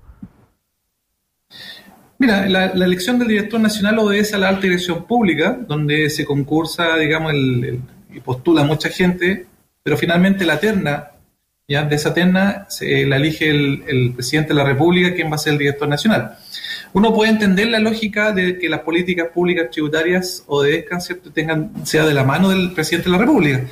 Mira, 2.20 2.48
la, 2.48 2.66
elección 2.68 3.20
del 3.20 3.28
director 3.28 3.60
nacional 3.60 4.00
obedece 4.00 4.36
a 4.36 4.40
la 4.40 4.50
alta 4.50 4.62
dirección 4.62 5.06
pública, 5.06 5.58
donde 5.68 6.10
se 6.10 6.26
concursa, 6.26 6.96
digamos, 6.98 7.34
el, 7.34 7.82
y 8.14 8.20
postula 8.20 8.64
mucha 8.64 8.90
gente, 8.90 9.46
pero 9.84 9.98
finalmente 9.98 10.46
la 10.46 10.60
terna, 10.60 11.12
ya 11.68 11.84
de 11.84 11.96
esa 11.96 12.14
terna 12.14 12.66
se 12.70 13.06
la 13.06 13.18
elige 13.18 13.50
el, 13.50 13.84
el 13.88 14.14
presidente 14.14 14.50
de 14.50 14.56
la 14.56 14.64
República, 14.64 15.14
quien 15.14 15.32
va 15.32 15.36
a 15.36 15.40
ser 15.40 15.54
el 15.54 15.60
director 15.60 15.88
nacional. 15.88 16.38
Uno 16.94 17.14
puede 17.14 17.32
entender 17.32 17.68
la 17.68 17.80
lógica 17.80 18.32
de 18.32 18.58
que 18.58 18.70
las 18.70 18.82
políticas 18.82 19.30
públicas 19.34 19.70
tributarias 19.72 20.44
obedezcan, 20.48 21.02
¿cierto? 21.02 21.32
Tengan, 21.32 21.86
sea 21.86 22.06
de 22.06 22.14
la 22.14 22.24
mano 22.24 22.50
del 22.50 22.72
presidente 22.74 23.10
de 23.10 23.18
la 23.18 23.24
República. 23.24 23.66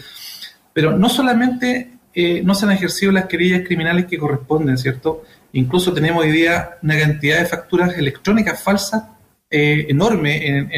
Pero 0.74 0.98
no 0.98 1.08
solamente 1.08 1.92
eh, 2.14 2.42
no 2.44 2.56
se 2.56 2.66
han 2.66 2.72
ejercido 2.72 3.12
las 3.12 3.26
querellas 3.26 3.62
criminales 3.66 4.06
que 4.06 4.18
corresponden, 4.18 4.78
¿cierto? 4.78 5.24
Incluso 5.54 5.94
tenemos 5.94 6.24
hoy 6.24 6.32
día 6.32 6.78
una 6.82 7.00
cantidad 7.00 7.40
de 7.40 7.46
facturas 7.46 7.98
electrónicas 7.98 8.62
falsas 8.62 9.04
eh, 9.50 9.86
enorme 9.90 10.70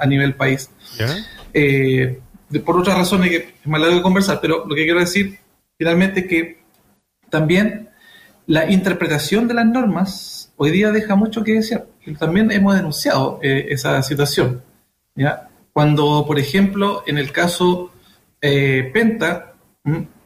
a, 0.00 0.06
nivel 0.06 0.34
país. 0.34 0.70
Eh, 1.52 2.18
por 2.64 2.78
otras 2.78 2.96
razones 2.96 3.30
que 3.30 3.36
es 3.36 3.66
más 3.66 3.80
largo 3.80 3.96
de 3.96 4.02
conversar, 4.02 4.38
pero 4.40 4.64
lo 4.66 4.74
que 4.74 4.84
quiero 4.84 5.00
decir 5.00 5.38
finalmente 5.76 6.20
es 6.20 6.26
que 6.26 6.58
también 7.28 7.88
la 8.46 8.70
interpretación 8.70 9.48
de 9.48 9.54
las 9.54 9.66
normas 9.66 10.52
hoy 10.56 10.70
día 10.70 10.90
deja 10.90 11.14
mucho 11.14 11.42
que 11.42 11.54
decir. 11.54 11.82
También 12.18 12.50
hemos 12.50 12.76
denunciado 12.76 13.40
eh, 13.42 13.66
esa 13.70 14.02
situación. 14.02 14.62
¿ya? 15.14 15.48
Cuando, 15.72 16.24
por 16.26 16.38
ejemplo, 16.38 17.02
en 17.06 17.18
el 17.18 17.32
caso 17.32 17.92
eh, 18.40 18.90
Penta, 18.92 19.54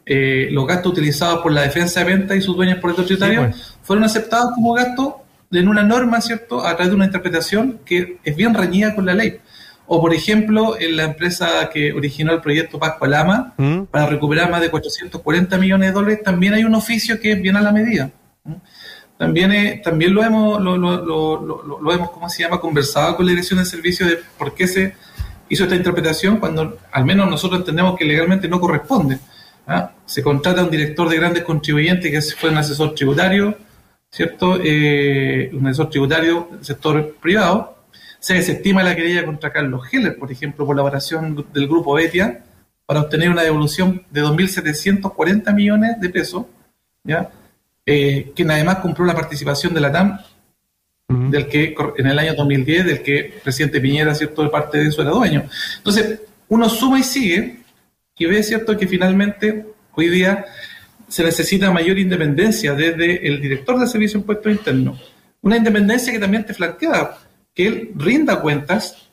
eh, 0.05 0.49
los 0.51 0.67
gastos 0.67 0.91
utilizados 0.91 1.41
por 1.41 1.51
la 1.51 1.61
defensa 1.61 2.01
de 2.01 2.05
Penta 2.07 2.35
y 2.35 2.41
sus 2.41 2.55
dueños 2.55 2.79
por 2.79 2.91
el 2.91 2.95
tributario 2.97 3.41
pues. 3.41 3.77
fueron 3.81 4.03
aceptados 4.03 4.51
como 4.55 4.73
gastos 4.73 5.13
en 5.51 5.67
una 5.67 5.83
norma, 5.83 6.21
¿cierto?, 6.21 6.65
a 6.65 6.75
través 6.75 6.89
de 6.89 6.95
una 6.95 7.05
interpretación 7.05 7.79
que 7.85 8.19
es 8.23 8.35
bien 8.35 8.53
reñida 8.53 8.93
con 8.93 9.05
la 9.05 9.13
ley. 9.13 9.39
O, 9.91 9.99
por 9.99 10.13
ejemplo, 10.13 10.79
en 10.79 10.95
la 10.95 11.03
empresa 11.05 11.67
que 11.73 11.91
originó 11.91 12.31
el 12.31 12.41
proyecto 12.41 12.77
Pascualama, 12.77 13.55
¿Mm? 13.57 13.85
para 13.85 14.05
recuperar 14.05 14.51
más 14.51 14.61
de 14.61 14.69
440 14.69 15.57
millones 15.57 15.89
de 15.89 15.93
dólares, 15.93 16.19
también 16.23 16.53
hay 16.53 16.63
un 16.63 16.75
oficio 16.75 17.19
que 17.19 17.31
es 17.31 17.41
bien 17.41 17.55
a 17.55 17.61
la 17.61 17.71
medida. 17.71 18.11
También, 19.17 19.81
también 19.81 20.13
lo 20.13 20.23
hemos, 20.23 20.61
lo, 20.61 20.77
lo, 20.77 21.03
lo, 21.03 21.79
lo, 21.81 21.91
hemos, 21.91 22.11
¿cómo 22.11 22.29
se 22.29 22.43
llama?, 22.43 22.61
conversado 22.61 23.17
con 23.17 23.25
la 23.25 23.31
Dirección 23.31 23.57
de 23.57 23.65
Servicio 23.65 24.05
de 24.05 24.19
por 24.37 24.53
qué 24.53 24.67
se 24.67 24.93
hizo 25.49 25.63
esta 25.63 25.75
interpretación 25.75 26.37
cuando 26.37 26.77
al 26.91 27.05
menos 27.05 27.27
nosotros 27.27 27.61
entendemos 27.61 27.97
que 27.97 28.05
legalmente 28.05 28.47
no 28.47 28.59
corresponde. 28.59 29.17
¿ah? 29.65 29.91
Se 30.05 30.21
contrata 30.21 30.61
a 30.61 30.65
un 30.65 30.69
director 30.69 31.09
de 31.09 31.15
grandes 31.15 31.43
contribuyentes 31.43 32.11
que 32.11 32.35
fue 32.35 32.51
un 32.51 32.57
asesor 32.59 32.93
tributario, 32.93 33.57
¿cierto? 34.11 34.59
Eh, 34.63 35.49
un 35.51 35.65
asesor 35.65 35.89
tributario 35.89 36.47
del 36.51 36.63
sector 36.63 37.15
privado, 37.19 37.78
se 38.19 38.33
desestima 38.33 38.83
la 38.83 38.95
querella 38.95 39.25
contra 39.25 39.51
Carlos 39.51 39.87
Heller, 39.91 40.17
por 40.17 40.31
ejemplo, 40.31 40.65
por 40.65 40.75
la 40.75 40.83
operación 40.83 41.45
del 41.53 41.67
grupo 41.67 41.93
Betia, 41.93 42.43
para 42.85 43.01
obtener 43.01 43.29
una 43.29 43.43
devolución 43.43 44.03
de 44.09 44.23
2.740 44.23 45.53
millones 45.53 45.99
de 45.99 46.09
pesos, 46.09 46.45
¿ya? 47.03 47.29
Eh, 47.85 48.31
quien 48.35 48.51
además 48.51 48.77
compró 48.77 49.05
la 49.05 49.15
participación 49.15 49.73
de 49.73 49.81
la 49.81 49.91
TAM, 49.91 50.19
del 51.07 51.47
que 51.47 51.75
en 51.97 52.05
el 52.05 52.19
año 52.19 52.35
2010, 52.35 52.85
del 52.85 53.01
que 53.01 53.19
el 53.19 53.31
presidente 53.43 53.81
Piñera, 53.81 54.13
¿cierto?, 54.13 54.43
de 54.43 54.49
parte 54.49 54.77
de 54.77 54.87
eso 54.87 55.01
era 55.01 55.11
dueño. 55.11 55.45
Entonces, 55.77 56.19
uno 56.49 56.69
suma 56.69 56.99
y 56.99 57.03
sigue 57.03 57.59
y 58.15 58.25
ve, 58.25 58.43
¿cierto?, 58.43 58.77
que 58.77 58.87
finalmente 58.87 59.65
hoy 59.95 60.09
día 60.09 60.45
se 61.07 61.23
necesita 61.23 61.71
mayor 61.71 61.97
independencia 61.97 62.73
desde 62.73 63.25
el 63.27 63.41
director 63.41 63.79
del 63.79 63.87
Servicio 63.87 64.19
de 64.19 64.21
Impuestos 64.21 64.51
Internos. 64.51 65.13
Una 65.41 65.57
independencia 65.57 66.13
que 66.13 66.19
también 66.19 66.45
te 66.45 66.53
flanquea 66.53 67.17
que 67.59 67.67
él 67.67 67.91
rinda 67.93 68.39
cuentas 68.39 69.09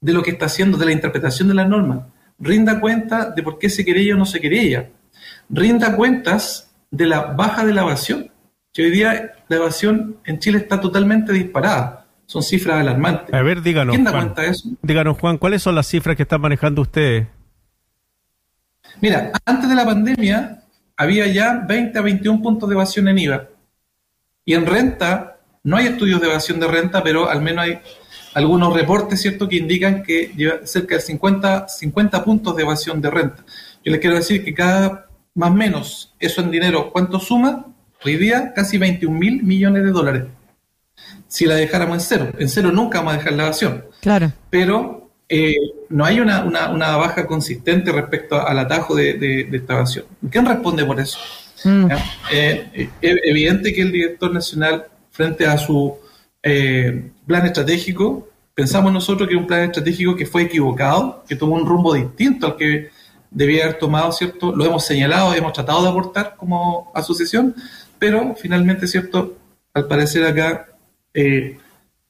de 0.00 0.14
lo 0.14 0.22
que 0.22 0.30
está 0.30 0.46
haciendo, 0.46 0.78
de 0.78 0.86
la 0.86 0.92
interpretación 0.92 1.48
de 1.48 1.54
las 1.54 1.68
normas, 1.68 2.06
rinda 2.38 2.80
cuenta 2.80 3.28
de 3.28 3.42
por 3.42 3.58
qué 3.58 3.68
se 3.68 3.84
quería 3.84 4.14
o 4.14 4.16
no 4.16 4.24
se 4.24 4.40
quería, 4.40 4.90
rinda 5.50 5.94
cuentas 5.94 6.74
de 6.90 7.04
la 7.04 7.20
baja 7.24 7.62
de 7.62 7.74
la 7.74 7.82
evasión, 7.82 8.30
que 8.72 8.84
hoy 8.84 8.90
día 8.90 9.32
la 9.48 9.56
evasión 9.56 10.16
en 10.24 10.38
Chile 10.38 10.56
está 10.56 10.80
totalmente 10.80 11.30
disparada. 11.34 12.06
Son 12.24 12.42
cifras 12.42 12.80
alarmantes. 12.80 13.34
A 13.34 13.42
ver, 13.42 13.60
díganos. 13.60 13.94
¿Quién 13.94 14.04
da 14.04 14.12
cuenta 14.12 14.40
de 14.40 14.48
eso? 14.48 14.70
Díganos, 14.80 15.18
Juan, 15.18 15.36
¿cuáles 15.36 15.60
son 15.60 15.74
las 15.74 15.86
cifras 15.86 16.16
que 16.16 16.22
están 16.22 16.40
manejando 16.40 16.80
ustedes? 16.80 17.26
Mira, 19.02 19.30
antes 19.44 19.68
de 19.68 19.74
la 19.74 19.84
pandemia 19.84 20.62
había 20.96 21.26
ya 21.26 21.62
20 21.68 21.98
a 21.98 22.00
21 22.00 22.40
puntos 22.40 22.66
de 22.66 22.76
evasión 22.76 23.08
en 23.08 23.18
IVA. 23.18 23.48
Y 24.46 24.54
en 24.54 24.64
renta 24.64 25.33
no 25.64 25.76
hay 25.76 25.86
estudios 25.86 26.20
de 26.20 26.28
evasión 26.28 26.60
de 26.60 26.68
renta, 26.68 27.02
pero 27.02 27.28
al 27.28 27.40
menos 27.42 27.64
hay 27.64 27.80
algunos 28.34 28.74
reportes, 28.74 29.20
¿cierto?, 29.20 29.48
que 29.48 29.56
indican 29.56 30.02
que 30.02 30.32
lleva 30.36 30.66
cerca 30.66 30.96
de 30.96 31.00
50, 31.00 31.68
50 31.68 32.24
puntos 32.24 32.54
de 32.54 32.62
evasión 32.62 33.00
de 33.00 33.10
renta. 33.10 33.44
Yo 33.84 33.90
les 33.92 34.00
quiero 34.00 34.16
decir 34.16 34.44
que 34.44 34.54
cada, 34.54 35.06
más 35.34 35.50
o 35.50 35.54
menos, 35.54 36.14
eso 36.20 36.40
en 36.42 36.50
dinero, 36.50 36.90
¿cuánto 36.92 37.18
suma? 37.18 37.66
Hoy 38.04 38.16
día 38.16 38.52
casi 38.54 38.76
21 38.76 39.18
mil 39.18 39.42
millones 39.42 39.84
de 39.84 39.90
dólares. 39.90 40.24
Si 41.26 41.46
la 41.46 41.54
dejáramos 41.54 41.96
en 41.96 42.00
cero. 42.00 42.32
En 42.38 42.48
cero 42.48 42.70
nunca 42.70 42.98
vamos 42.98 43.14
a 43.14 43.16
dejar 43.16 43.32
la 43.32 43.44
evasión. 43.44 43.84
Claro. 44.00 44.32
Pero 44.50 45.10
eh, 45.28 45.56
no 45.88 46.04
hay 46.04 46.20
una, 46.20 46.44
una, 46.44 46.96
baja 46.96 47.26
consistente 47.26 47.90
respecto 47.92 48.46
al 48.46 48.58
atajo 48.58 48.94
de, 48.94 49.48
esta 49.50 49.74
evasión. 49.74 50.04
¿Quién 50.30 50.44
responde 50.44 50.84
por 50.84 51.00
eso? 51.00 51.18
Mm. 51.64 51.90
Eh, 52.30 52.70
eh, 52.74 52.90
es 53.00 53.16
evidente 53.24 53.72
que 53.72 53.80
el 53.80 53.92
director 53.92 54.32
nacional 54.32 54.86
frente 55.14 55.46
a 55.46 55.56
su 55.56 55.94
eh, 56.42 57.10
plan 57.24 57.46
estratégico, 57.46 58.28
pensamos 58.52 58.92
nosotros 58.92 59.28
que 59.28 59.36
un 59.36 59.46
plan 59.46 59.60
estratégico 59.60 60.16
que 60.16 60.26
fue 60.26 60.42
equivocado, 60.42 61.24
que 61.28 61.36
tomó 61.36 61.54
un 61.54 61.64
rumbo 61.64 61.94
distinto 61.94 62.48
al 62.48 62.56
que 62.56 62.90
debía 63.30 63.64
haber 63.64 63.78
tomado, 63.78 64.10
¿cierto? 64.10 64.54
Lo 64.54 64.66
hemos 64.66 64.84
señalado, 64.84 65.32
hemos 65.32 65.52
tratado 65.52 65.84
de 65.84 65.88
aportar 65.88 66.34
como 66.36 66.90
asociación, 66.94 67.54
pero 67.96 68.34
finalmente, 68.34 68.88
¿cierto? 68.88 69.36
Al 69.72 69.86
parecer 69.86 70.26
acá 70.26 70.66
eh, 71.14 71.58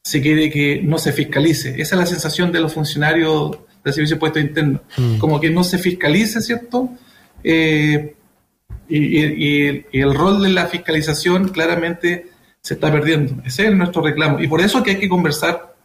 se 0.02 0.22
quiere 0.22 0.50
que 0.50 0.80
no 0.82 0.96
se 0.96 1.12
fiscalice. 1.12 1.80
Esa 1.80 1.94
es 1.94 2.00
la 2.00 2.06
sensación 2.06 2.52
de 2.52 2.60
los 2.60 2.72
funcionarios 2.72 3.58
del 3.84 3.92
Servicio 3.92 4.16
de 4.16 4.20
Puestos 4.20 4.42
Internos, 4.42 4.80
mm. 4.96 5.18
como 5.18 5.38
que 5.38 5.50
no 5.50 5.62
se 5.62 5.76
fiscalice, 5.76 6.40
¿cierto? 6.40 6.88
Eh, 7.42 8.14
y, 8.88 9.98
el 9.98 10.14
rol 10.14 10.42
de 10.42 10.48
la 10.48 10.66
fiscalización 10.66 11.48
claramente 11.48 12.33
se 12.64 12.74
está 12.74 12.90
perdiendo. 12.90 13.42
Ese 13.44 13.66
es 13.66 13.74
nuestro 13.74 14.02
reclamo. 14.02 14.40
Y 14.40 14.48
por 14.48 14.62
eso 14.62 14.82
que 14.82 14.92
hay 14.92 14.98
que 14.98 15.08
conversar, 15.08 15.76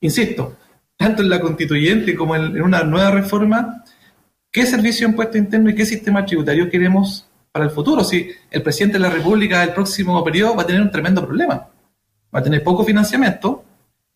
insisto, 0.00 0.56
tanto 0.96 1.20
en 1.20 1.28
la 1.28 1.38
constituyente 1.38 2.16
como 2.16 2.34
en, 2.34 2.60
una 2.60 2.82
nueva 2.84 3.10
reforma, 3.10 3.84
qué 4.50 4.64
servicio 4.64 5.06
de 5.06 5.10
impuesto 5.10 5.36
interno 5.36 5.68
y 5.68 5.74
qué 5.74 5.84
sistema 5.84 6.24
tributario 6.24 6.70
queremos 6.70 7.28
para 7.52 7.66
el 7.66 7.70
futuro. 7.70 8.02
Si 8.02 8.30
el 8.50 8.62
presidente 8.62 8.94
de 8.94 9.00
la 9.00 9.10
República 9.10 9.60
del 9.60 9.74
próximo 9.74 10.24
periodo 10.24 10.56
va 10.56 10.62
a 10.62 10.66
tener 10.66 10.80
un 10.80 10.90
tremendo 10.90 11.22
problema. 11.22 11.68
Va 12.34 12.40
a 12.40 12.42
tener 12.42 12.64
poco 12.64 12.82
financiamiento 12.82 13.62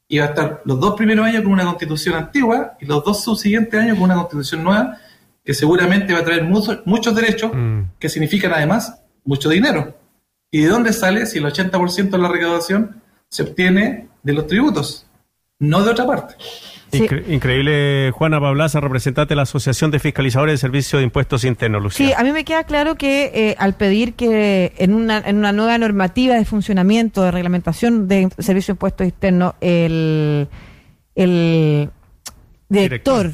y 0.08 0.18
va 0.18 0.24
a 0.24 0.28
estar 0.28 0.62
los 0.64 0.80
dos 0.80 0.94
primeros 0.94 1.26
años 1.26 1.42
con 1.42 1.52
una 1.52 1.64
constitución 1.64 2.14
antigua 2.14 2.78
y 2.80 2.86
los 2.86 3.04
dos 3.04 3.22
subsiguientes 3.24 3.78
años 3.78 3.96
con 3.96 4.04
una 4.04 4.14
constitución 4.14 4.64
nueva 4.64 4.96
que 5.44 5.52
seguramente 5.52 6.14
va 6.14 6.20
a 6.20 6.24
traer 6.24 6.44
muchos, 6.44 6.80
muchos 6.86 7.14
derechos 7.14 7.50
mm. 7.54 7.80
que 7.98 8.08
significan 8.08 8.54
además 8.54 9.02
mucho 9.22 9.50
dinero. 9.50 10.05
¿Y 10.50 10.62
de 10.62 10.68
dónde 10.68 10.92
sale 10.92 11.26
si 11.26 11.38
el 11.38 11.44
80% 11.44 12.10
de 12.10 12.18
la 12.18 12.28
recaudación 12.28 13.02
se 13.28 13.42
obtiene 13.42 14.08
de 14.22 14.32
los 14.32 14.46
tributos, 14.46 15.06
no 15.58 15.82
de 15.82 15.90
otra 15.90 16.06
parte? 16.06 16.34
Increíble, 16.92 18.12
Juana 18.12 18.40
Pablaza, 18.40 18.80
representante 18.80 19.30
de 19.30 19.36
la 19.36 19.42
Asociación 19.42 19.90
de 19.90 19.98
Fiscalizadores 19.98 20.54
de 20.54 20.58
Servicios 20.58 21.00
de 21.00 21.04
Impuestos 21.04 21.44
Internos, 21.44 21.82
Lucía. 21.82 22.06
Sí, 22.06 22.12
a 22.16 22.22
mí 22.22 22.32
me 22.32 22.44
queda 22.44 22.64
claro 22.64 22.94
que 22.94 23.32
eh, 23.34 23.56
al 23.58 23.74
pedir 23.74 24.14
que 24.14 24.72
en 24.78 24.94
una, 24.94 25.18
en 25.18 25.36
una 25.36 25.52
nueva 25.52 25.76
normativa 25.78 26.36
de 26.36 26.44
funcionamiento, 26.44 27.22
de 27.22 27.32
reglamentación 27.32 28.08
de 28.08 28.28
Servicios 28.38 28.68
de 28.68 28.72
Impuestos 28.72 29.06
Internos, 29.06 29.54
el, 29.60 30.48
el 31.16 31.90
director 32.68 33.32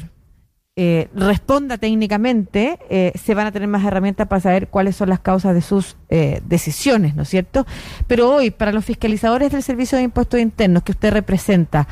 eh, 0.75 1.07
responda 1.13 1.77
técnicamente, 1.77 2.79
eh, 2.89 3.11
se 3.13 3.35
van 3.35 3.45
a 3.45 3.51
tener 3.51 3.67
más 3.67 3.85
herramientas 3.85 4.27
para 4.27 4.41
saber 4.41 4.69
cuáles 4.69 4.95
son 4.95 5.07
las 5.07 5.19
causas 5.19 5.53
de 5.53 5.61
sus 5.61 5.97
eh, 6.09 6.41
decisiones, 6.47 7.13
¿no 7.13 7.21
es 7.21 7.29
cierto? 7.29 7.67
Pero 8.07 8.33
hoy, 8.33 8.49
para 8.49 8.71
los 8.71 8.83
fiscalizadores 8.83 9.51
del 9.51 9.61
Servicio 9.61 9.99
de 9.99 10.05
Impuestos 10.05 10.39
Internos 10.39 10.81
que 10.81 10.93
usted 10.93 11.13
representa, 11.13 11.87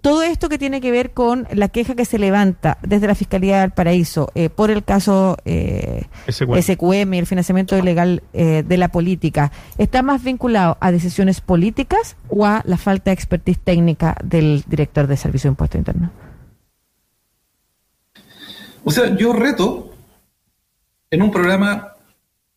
todo 0.00 0.24
esto 0.24 0.48
que 0.48 0.58
tiene 0.58 0.80
que 0.80 0.90
ver 0.90 1.12
con 1.12 1.46
la 1.52 1.68
queja 1.68 1.94
que 1.94 2.04
se 2.04 2.18
levanta 2.18 2.76
desde 2.82 3.06
la 3.06 3.14
Fiscalía 3.14 3.60
del 3.60 3.70
Paraíso 3.70 4.32
por 4.56 4.72
el 4.72 4.82
caso 4.82 5.36
SQM. 5.46 7.14
y 7.14 7.18
el 7.18 7.26
financiamiento 7.26 7.78
ilegal 7.78 8.24
de 8.32 8.76
la 8.78 8.88
política, 8.88 9.52
¿está 9.78 10.02
más 10.02 10.24
vinculado 10.24 10.76
a 10.80 10.90
decisiones 10.90 11.40
políticas 11.40 12.16
o 12.28 12.46
a 12.46 12.62
la 12.66 12.78
falta 12.78 13.12
de 13.12 13.14
expertise 13.14 13.60
técnica 13.60 14.16
del 14.24 14.64
director 14.66 15.06
de 15.06 15.16
Servicio 15.16 15.48
de 15.48 15.52
Impuestos 15.52 15.78
Internos? 15.78 16.10
O 18.84 18.90
sea, 18.90 19.14
yo 19.16 19.32
reto 19.32 19.94
en 21.10 21.22
un 21.22 21.30
programa 21.30 21.94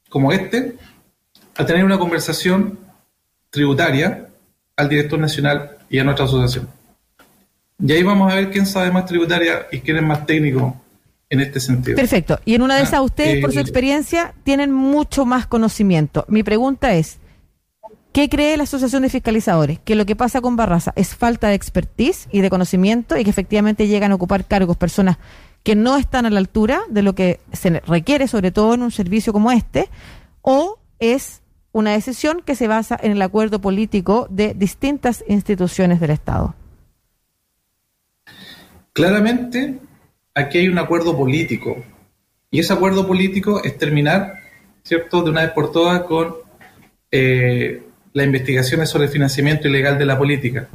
como 0.09 0.31
este 0.31 0.75
a 1.57 1.65
tener 1.65 1.83
una 1.85 1.99
conversación 1.99 2.79
tributaria 3.49 4.27
al 4.75 4.89
director 4.89 5.19
nacional 5.19 5.77
y 5.89 5.99
a 5.99 6.03
nuestra 6.03 6.25
asociación. 6.25 6.67
Y 7.79 7.91
ahí 7.91 8.03
vamos 8.03 8.31
a 8.31 8.35
ver 8.35 8.51
quién 8.51 8.65
sabe 8.65 8.91
más 8.91 9.05
tributaria 9.05 9.67
y 9.71 9.79
quién 9.79 9.97
es 9.97 10.03
más 10.03 10.25
técnico 10.25 10.81
en 11.29 11.39
este 11.41 11.59
sentido. 11.59 11.95
Perfecto. 11.95 12.39
Y 12.45 12.55
en 12.55 12.61
una 12.61 12.75
de 12.75 12.83
esas, 12.83 12.95
ah, 12.95 13.01
ustedes, 13.01 13.41
por 13.41 13.51
su 13.51 13.59
eh, 13.59 13.61
experiencia, 13.61 14.33
tienen 14.43 14.71
mucho 14.71 15.25
más 15.25 15.47
conocimiento. 15.47 16.25
Mi 16.27 16.43
pregunta 16.43 16.93
es, 16.93 17.17
¿qué 18.13 18.29
cree 18.29 18.55
la 18.57 18.63
Asociación 18.63 19.03
de 19.03 19.09
Fiscalizadores? 19.09 19.79
Que 19.79 19.95
lo 19.95 20.05
que 20.05 20.15
pasa 20.15 20.41
con 20.41 20.55
Barraza 20.55 20.93
es 20.95 21.15
falta 21.15 21.49
de 21.49 21.55
expertise 21.55 22.27
y 22.31 22.41
de 22.41 22.49
conocimiento 22.49 23.17
y 23.17 23.23
que 23.23 23.29
efectivamente 23.29 23.87
llegan 23.87 24.11
a 24.11 24.15
ocupar 24.15 24.45
cargos 24.45 24.77
personas 24.77 25.17
que 25.65 25.75
no 25.75 25.97
están 25.97 26.27
a 26.27 26.29
la 26.29 26.37
altura 26.37 26.81
de 26.89 27.01
lo 27.01 27.15
que 27.15 27.39
se 27.51 27.79
requiere, 27.81 28.27
sobre 28.27 28.51
todo 28.51 28.75
en 28.75 28.83
un 28.83 28.91
servicio 28.91 29.33
como 29.33 29.51
este, 29.51 29.89
o 30.43 30.77
es 30.99 31.41
una 31.71 31.91
decisión 31.91 32.43
que 32.45 32.53
se 32.53 32.67
basa 32.67 32.97
en 33.01 33.11
el 33.11 33.21
acuerdo 33.23 33.59
político 33.59 34.27
de 34.29 34.53
distintas 34.53 35.25
instituciones 35.27 35.99
del 35.99 36.11
Estado. 36.11 36.53
Claramente, 38.93 39.79
aquí 40.35 40.59
hay 40.59 40.67
un 40.67 40.77
acuerdo 40.77 41.17
político, 41.17 41.83
y 42.51 42.59
ese 42.59 42.71
acuerdo 42.71 43.07
político 43.07 43.63
es 43.63 43.75
terminar 43.75 44.35
¿cierto?, 44.83 45.23
de 45.23 45.31
una 45.31 45.41
vez 45.41 45.51
por 45.51 45.71
todas 45.71 46.03
con 46.03 46.35
eh, 47.09 47.81
las 48.13 48.25
investigaciones 48.25 48.87
sobre 48.87 49.05
el 49.05 49.09
financiamiento 49.09 49.67
ilegal 49.67 49.97
de 49.97 50.05
la 50.05 50.15
política, 50.15 50.69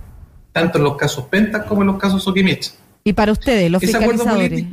tanto 0.52 0.78
en 0.78 0.85
los 0.85 0.97
casos 0.97 1.26
Pentas 1.26 1.64
como 1.64 1.82
en 1.82 1.87
los 1.87 1.99
casos 1.99 2.25
Sokimich. 2.25 2.73
Y 3.04 3.12
para 3.12 3.33
ustedes, 3.33 3.71
los 3.71 3.80
fiscalizadores, 3.80 4.64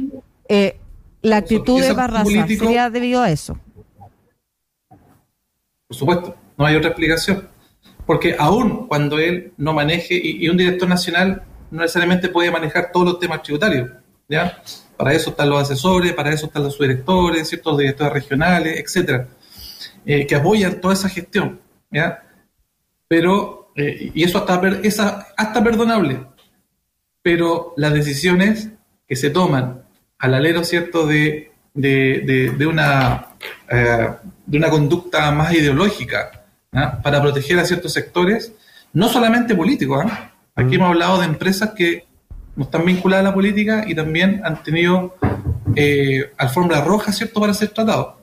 eh, 0.50 0.78
la 1.22 1.38
actitud 1.38 1.82
de 1.82 1.94
Barraza 1.94 2.48
sería 2.48 2.90
debido 2.90 3.22
a 3.22 3.32
eso. 3.32 3.58
Por 5.88 5.98
supuesto, 5.98 6.36
no 6.58 6.66
hay 6.66 6.76
otra 6.76 6.90
explicación. 6.90 7.48
Porque 8.06 8.36
aún 8.40 8.88
cuando 8.88 9.20
él 9.20 9.54
no 9.58 9.74
maneje, 9.74 10.20
y, 10.22 10.48
un 10.48 10.58
director 10.58 10.88
nacional 10.88 11.44
no 11.70 11.82
necesariamente 11.82 12.30
puede 12.30 12.50
manejar 12.50 12.92
todos 12.94 13.06
los 13.06 13.20
temas 13.20 13.44
tributarios, 13.44 13.90
¿ya? 14.30 14.62
Para 14.96 15.14
eso 15.14 15.32
están 15.32 15.50
los 15.50 15.62
asesores, 15.62 16.14
para 16.14 16.32
eso 16.32 16.46
están 16.46 16.64
los 16.64 16.76
subdirectores, 16.76 17.50
ciertos 17.50 17.78
directores 17.78 18.14
regionales, 18.14 18.80
etcétera, 18.80 19.28
eh, 20.06 20.26
que 20.26 20.36
apoyan 20.36 20.80
toda 20.80 20.94
esa 20.94 21.10
gestión, 21.10 21.60
¿ya? 21.92 22.24
Pero, 23.10 23.74
eh, 23.76 24.12
y 24.14 24.24
eso 24.24 24.38
hasta, 24.38 24.62
es 24.82 25.00
hasta 25.00 25.64
perdonable, 25.64 26.26
pero 27.28 27.74
las 27.76 27.94
decisiones 27.94 28.70
que 29.06 29.18
se 29.18 29.30
toman 29.30 29.84
al 30.18 30.34
alero, 30.34 30.64
¿cierto?, 30.64 31.06
de, 31.06 31.52
de, 31.74 32.66
una, 32.66 33.34
eh, 33.70 34.08
de 34.46 34.58
una 34.58 34.70
conducta 34.70 35.30
más 35.32 35.54
ideológica 35.54 36.46
para 37.04 37.22
proteger 37.22 37.60
a 37.60 37.66
ciertos 37.66 37.92
sectores, 37.92 38.54
no 38.94 39.10
solamente 39.10 39.56
políticos. 39.56 40.06
¿ah? 40.08 40.32
Aquí 40.56 40.76
hemos 40.76 40.88
hablado 40.88 41.20
de 41.20 41.26
empresas 41.26 41.72
que 41.72 42.06
no 42.56 42.64
están 42.64 42.86
vinculadas 42.86 43.26
a 43.26 43.30
la 43.32 43.34
política 43.34 43.84
y 43.86 43.94
también 43.94 44.40
han 44.46 44.64
tenido 44.64 45.18
eh, 45.76 46.32
alfombra 46.38 46.80
roja, 46.80 47.12
¿cierto?, 47.12 47.42
para 47.42 47.54
ser 47.54 47.72
tratados. 47.72 48.16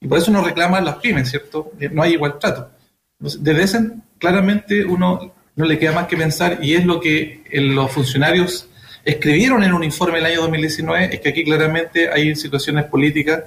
Y 0.00 0.08
por 0.08 0.16
eso 0.16 0.30
nos 0.30 0.46
reclaman 0.46 0.86
las 0.86 0.96
pymes, 0.96 1.28
¿cierto? 1.28 1.72
Eh, 1.78 1.90
no 1.92 2.02
hay 2.02 2.14
igual 2.14 2.38
trato. 2.38 2.70
desde 3.18 3.62
ese, 3.62 3.90
claramente 4.18 4.82
uno 4.82 5.39
no 5.56 5.64
le 5.64 5.78
queda 5.78 5.92
más 5.92 6.06
que 6.06 6.16
pensar, 6.16 6.58
y 6.62 6.74
es 6.74 6.84
lo 6.84 7.00
que 7.00 7.42
los 7.52 7.90
funcionarios 7.90 8.68
escribieron 9.04 9.62
en 9.62 9.72
un 9.72 9.82
informe 9.84 10.18
el 10.18 10.26
año 10.26 10.42
2019, 10.42 11.14
es 11.14 11.20
que 11.20 11.28
aquí 11.30 11.44
claramente 11.44 12.10
hay 12.10 12.34
situaciones 12.36 12.84
políticas 12.84 13.44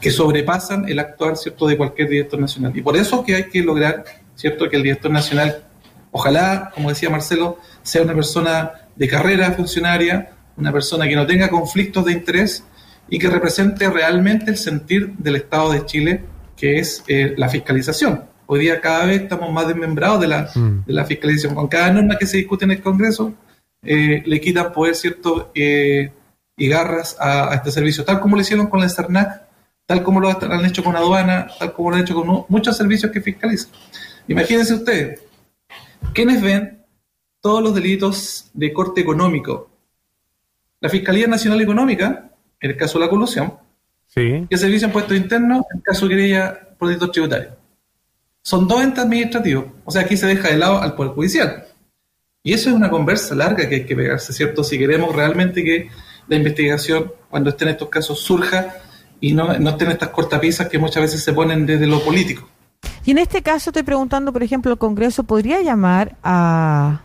que 0.00 0.10
sobrepasan 0.10 0.88
el 0.88 0.98
actuar 0.98 1.36
cierto 1.36 1.66
de 1.66 1.76
cualquier 1.76 2.08
director 2.08 2.40
nacional. 2.40 2.72
Y 2.76 2.82
por 2.82 2.96
eso 2.96 3.24
que 3.24 3.34
hay 3.34 3.44
que 3.44 3.62
lograr 3.62 4.04
cierto 4.34 4.68
que 4.68 4.76
el 4.76 4.82
director 4.82 5.10
nacional, 5.10 5.64
ojalá, 6.12 6.70
como 6.74 6.88
decía 6.88 7.10
Marcelo, 7.10 7.58
sea 7.82 8.02
una 8.02 8.14
persona 8.14 8.72
de 8.94 9.08
carrera 9.08 9.52
funcionaria, 9.52 10.30
una 10.56 10.72
persona 10.72 11.06
que 11.08 11.16
no 11.16 11.26
tenga 11.26 11.48
conflictos 11.48 12.04
de 12.04 12.12
interés 12.12 12.64
y 13.08 13.18
que 13.18 13.28
represente 13.28 13.88
realmente 13.88 14.50
el 14.50 14.56
sentir 14.56 15.14
del 15.16 15.36
Estado 15.36 15.72
de 15.72 15.84
Chile, 15.86 16.24
que 16.56 16.78
es 16.78 17.02
eh, 17.08 17.34
la 17.36 17.48
fiscalización. 17.48 18.24
Hoy 18.50 18.60
día 18.60 18.80
cada 18.80 19.04
vez 19.04 19.22
estamos 19.22 19.52
más 19.52 19.68
desmembrados 19.68 20.20
de 20.20 20.26
la, 20.26 20.50
mm. 20.54 20.84
de 20.86 20.92
la 20.92 21.04
fiscalización. 21.04 21.54
Con 21.54 21.68
cada 21.68 21.92
norma 21.92 22.16
que 22.16 22.26
se 22.26 22.38
discute 22.38 22.64
en 22.64 22.72
el 22.72 22.82
Congreso, 22.82 23.34
eh, 23.82 24.22
le 24.24 24.40
quitan 24.40 24.72
poder, 24.72 24.94
¿cierto? 24.94 25.52
Eh, 25.54 26.10
y 26.56 26.68
garras 26.68 27.16
a, 27.20 27.52
a, 27.52 27.54
este 27.54 27.70
servicio, 27.70 28.04
tal 28.04 28.20
como 28.20 28.36
lo 28.36 28.42
hicieron 28.42 28.66
con 28.66 28.80
la 28.80 28.88
CERNAC 28.88 29.48
tal 29.88 30.02
como 30.02 30.20
lo 30.20 30.28
han 30.28 30.66
hecho 30.66 30.84
con 30.84 30.94
aduana, 30.96 31.46
tal 31.58 31.72
como 31.72 31.88
lo 31.88 31.96
han 31.96 32.02
hecho 32.02 32.14
con 32.14 32.44
muchos 32.48 32.76
servicios 32.76 33.10
que 33.10 33.22
fiscalizan. 33.22 33.70
Imagínense 34.28 34.74
ustedes, 34.74 35.22
¿quiénes 36.12 36.42
ven 36.42 36.84
todos 37.40 37.62
los 37.62 37.74
delitos 37.74 38.50
de 38.52 38.70
corte 38.70 39.00
económico? 39.00 39.70
La 40.80 40.90
Fiscalía 40.90 41.26
Nacional 41.26 41.62
Económica, 41.62 42.30
en 42.60 42.70
el 42.70 42.76
caso 42.76 42.98
de 42.98 43.06
la 43.06 43.10
colusión, 43.10 43.54
sí. 44.08 44.46
y 44.46 44.46
el 44.50 44.58
Servicio 44.58 44.86
de 44.86 44.90
Impuestos 44.90 45.16
Internos, 45.16 45.64
en 45.72 45.78
el 45.78 45.82
caso 45.82 46.06
de 46.06 46.14
querella 46.14 46.68
por 46.78 46.88
delitos 46.88 47.10
tributarios. 47.10 47.54
Son 48.48 48.66
dos 48.66 48.82
entes 48.82 49.04
administrativos, 49.04 49.66
o 49.84 49.90
sea, 49.90 50.00
aquí 50.00 50.16
se 50.16 50.26
deja 50.26 50.48
de 50.48 50.56
lado 50.56 50.80
al 50.80 50.94
Poder 50.94 51.12
Judicial. 51.12 51.66
Y 52.42 52.54
eso 52.54 52.70
es 52.70 52.74
una 52.74 52.88
conversa 52.88 53.34
larga 53.34 53.68
que 53.68 53.74
hay 53.74 53.84
que 53.84 53.94
pegarse, 53.94 54.32
¿cierto? 54.32 54.64
Si 54.64 54.78
queremos 54.78 55.14
realmente 55.14 55.62
que 55.62 55.90
la 56.28 56.36
investigación, 56.36 57.12
cuando 57.28 57.50
esté 57.50 57.64
en 57.64 57.72
estos 57.72 57.90
casos, 57.90 58.20
surja 58.20 58.76
y 59.20 59.34
no, 59.34 59.52
no 59.58 59.68
estén 59.68 59.90
estas 59.90 60.08
cortapisas 60.08 60.66
que 60.66 60.78
muchas 60.78 61.02
veces 61.02 61.22
se 61.22 61.34
ponen 61.34 61.66
desde 61.66 61.86
lo 61.86 62.02
político. 62.02 62.48
Y 63.04 63.10
en 63.10 63.18
este 63.18 63.42
caso 63.42 63.68
estoy 63.68 63.82
preguntando, 63.82 64.32
por 64.32 64.42
ejemplo, 64.42 64.72
el 64.72 64.78
Congreso 64.78 65.24
podría 65.24 65.60
llamar 65.60 66.16
a 66.22 67.02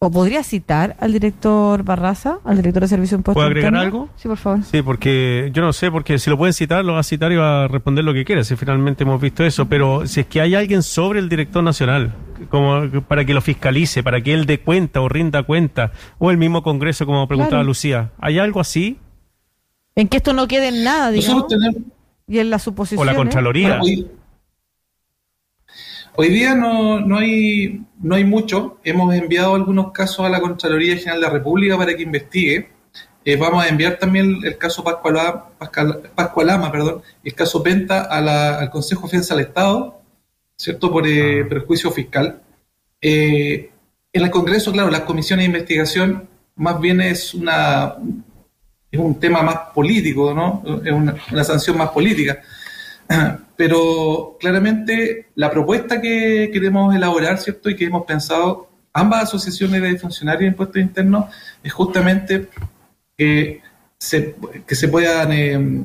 o 0.00 0.10
podría 0.12 0.44
citar 0.44 0.96
al 1.00 1.12
director 1.12 1.82
Barraza, 1.82 2.38
al 2.44 2.56
director 2.56 2.82
de 2.82 2.88
Servicio 2.88 3.16
de 3.16 3.20
Impuestos. 3.20 3.34
¿Puedo 3.34 3.46
agregar 3.48 3.74
algo? 3.74 4.08
Sí, 4.14 4.28
por 4.28 4.36
favor. 4.36 4.62
Sí, 4.62 4.80
porque 4.82 5.50
yo 5.52 5.60
no 5.60 5.72
sé, 5.72 5.90
porque 5.90 6.20
si 6.20 6.30
lo 6.30 6.38
pueden 6.38 6.52
citar, 6.52 6.84
lo 6.84 6.92
va 6.92 7.00
a 7.00 7.02
citar 7.02 7.32
y 7.32 7.36
va 7.36 7.64
a 7.64 7.68
responder 7.68 8.04
lo 8.04 8.14
que 8.14 8.24
quiera, 8.24 8.44
si 8.44 8.54
finalmente 8.54 9.02
hemos 9.02 9.20
visto 9.20 9.44
eso, 9.44 9.68
pero 9.68 10.06
si 10.06 10.20
es 10.20 10.26
que 10.26 10.40
hay 10.40 10.54
alguien 10.54 10.84
sobre 10.84 11.18
el 11.18 11.28
director 11.28 11.64
nacional, 11.64 12.14
como 12.48 12.88
para 13.08 13.24
que 13.24 13.34
lo 13.34 13.40
fiscalice, 13.40 14.04
para 14.04 14.20
que 14.20 14.34
él 14.34 14.46
dé 14.46 14.60
cuenta 14.60 15.00
o 15.00 15.08
rinda 15.08 15.42
cuenta, 15.42 15.90
o 16.18 16.30
el 16.30 16.36
mismo 16.36 16.62
Congreso, 16.62 17.04
como 17.04 17.26
preguntaba 17.26 17.64
Lucía, 17.64 18.12
¿hay 18.20 18.38
algo 18.38 18.60
así? 18.60 18.98
En 19.96 20.06
que 20.06 20.18
esto 20.18 20.32
no 20.32 20.46
quede 20.46 20.68
en 20.68 20.84
nada, 20.84 21.10
digamos. 21.10 21.46
y 22.28 22.38
en 22.38 22.50
la 22.50 22.60
suposición. 22.60 23.00
O 23.00 23.04
la 23.04 23.16
Contraloría. 23.16 23.80
Hoy, 26.20 26.28
día 26.28 26.54
no, 26.54 27.00
no, 27.00 27.18
hay, 27.18 27.84
no 28.00 28.16
hay 28.16 28.24
mucho. 28.24 28.78
Hemos 28.82 29.14
enviado 29.14 29.54
algunos 29.54 29.92
casos 29.92 30.26
a 30.26 30.28
la 30.28 30.40
Contraloría 30.40 30.96
General 30.96 31.20
de 31.20 31.26
la 31.26 31.32
República 31.32 31.76
para 31.78 31.96
que 31.96 32.02
investigue. 32.02 32.70
Eh, 33.24 33.36
vamos 33.36 33.64
a 33.64 33.68
enviar 33.68 33.98
también 33.98 34.38
el 34.42 34.56
caso 34.58 34.82
Pascualama, 34.82 35.50
Pascualama 36.14 36.72
perdón, 36.72 37.02
el 37.22 37.34
caso 37.34 37.62
Penta 37.62 38.02
al 38.04 38.70
Consejo 38.70 39.02
de 39.02 39.06
Defensa 39.08 39.34
del 39.34 39.44
Estado, 39.44 40.00
¿cierto? 40.56 40.90
Por 40.90 41.06
eh, 41.06 41.42
ah. 41.44 41.48
perjuicio 41.48 41.90
fiscal. 41.90 42.40
Eh, 43.00 43.70
en 44.12 44.22
el 44.22 44.30
Congreso, 44.30 44.72
claro, 44.72 44.90
las 44.90 45.02
comisiones 45.02 45.44
de 45.44 45.52
investigación 45.52 46.28
más 46.56 46.80
bien 46.80 47.00
es 47.00 47.34
una, 47.34 47.94
es 48.90 48.98
un 48.98 49.20
tema 49.20 49.42
más 49.42 49.56
político, 49.74 50.34
¿no? 50.34 50.62
Es 50.84 50.92
una, 50.92 51.44
sanción 51.44 51.76
más 51.76 51.90
política. 51.90 52.38
Pero 53.58 54.36
claramente 54.38 55.26
la 55.34 55.50
propuesta 55.50 56.00
que 56.00 56.48
queremos 56.52 56.94
elaborar, 56.94 57.38
¿cierto? 57.38 57.68
Y 57.68 57.74
que 57.74 57.86
hemos 57.86 58.06
pensado 58.06 58.68
ambas 58.92 59.24
asociaciones 59.24 59.82
de 59.82 59.98
funcionarios 59.98 60.42
de 60.42 60.46
impuestos 60.46 60.80
internos 60.80 61.24
es 61.64 61.72
justamente 61.72 62.46
que 63.16 63.60
se, 63.98 64.36
que 64.64 64.76
se 64.76 64.86
puedan 64.86 65.32
eh, 65.32 65.84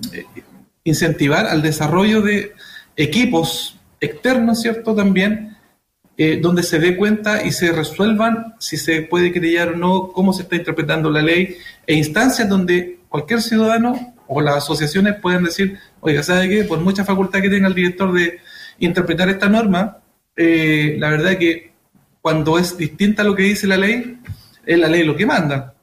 incentivar 0.83 1.47
al 1.47 1.63
desarrollo 1.63 2.21
de 2.21 2.53
equipos 2.95 3.79
externos, 3.99 4.61
¿cierto? 4.61 4.93
También, 4.93 5.57
eh, 6.15 6.37
donde 6.39 6.61
se 6.61 6.77
dé 6.77 6.95
cuenta 6.95 7.43
y 7.43 7.51
se 7.51 7.71
resuelvan 7.71 8.53
si 8.59 8.77
se 8.77 9.01
puede 9.01 9.33
crear 9.33 9.69
o 9.69 9.77
no, 9.77 10.11
cómo 10.11 10.31
se 10.31 10.43
está 10.43 10.57
interpretando 10.57 11.09
la 11.09 11.23
ley, 11.23 11.57
e 11.87 11.95
instancias 11.95 12.47
donde 12.47 12.99
cualquier 13.13 13.43
ciudadano 13.43 14.15
o 14.25 14.41
las 14.41 14.55
asociaciones 14.55 15.17
pueden 15.21 15.43
decir, 15.43 15.77
oiga, 15.99 16.23
¿sabe 16.23 16.49
qué? 16.49 16.63
Por 16.63 16.79
mucha 16.79 17.05
facultad 17.05 17.41
que 17.41 17.49
tenga 17.51 17.67
el 17.67 17.75
director 17.75 18.11
de 18.11 18.39
interpretar 18.79 19.29
esta 19.29 19.47
norma, 19.47 19.99
eh, 20.35 20.95
la 20.97 21.11
verdad 21.11 21.37
que 21.37 21.73
cuando 22.23 22.57
es 22.57 22.75
distinta 22.75 23.21
a 23.21 23.25
lo 23.25 23.35
que 23.35 23.43
dice 23.43 23.67
la 23.67 23.77
ley, 23.77 24.17
es 24.65 24.79
la 24.79 24.87
ley 24.87 25.03
lo 25.03 25.15
que 25.15 25.27
manda, 25.27 25.75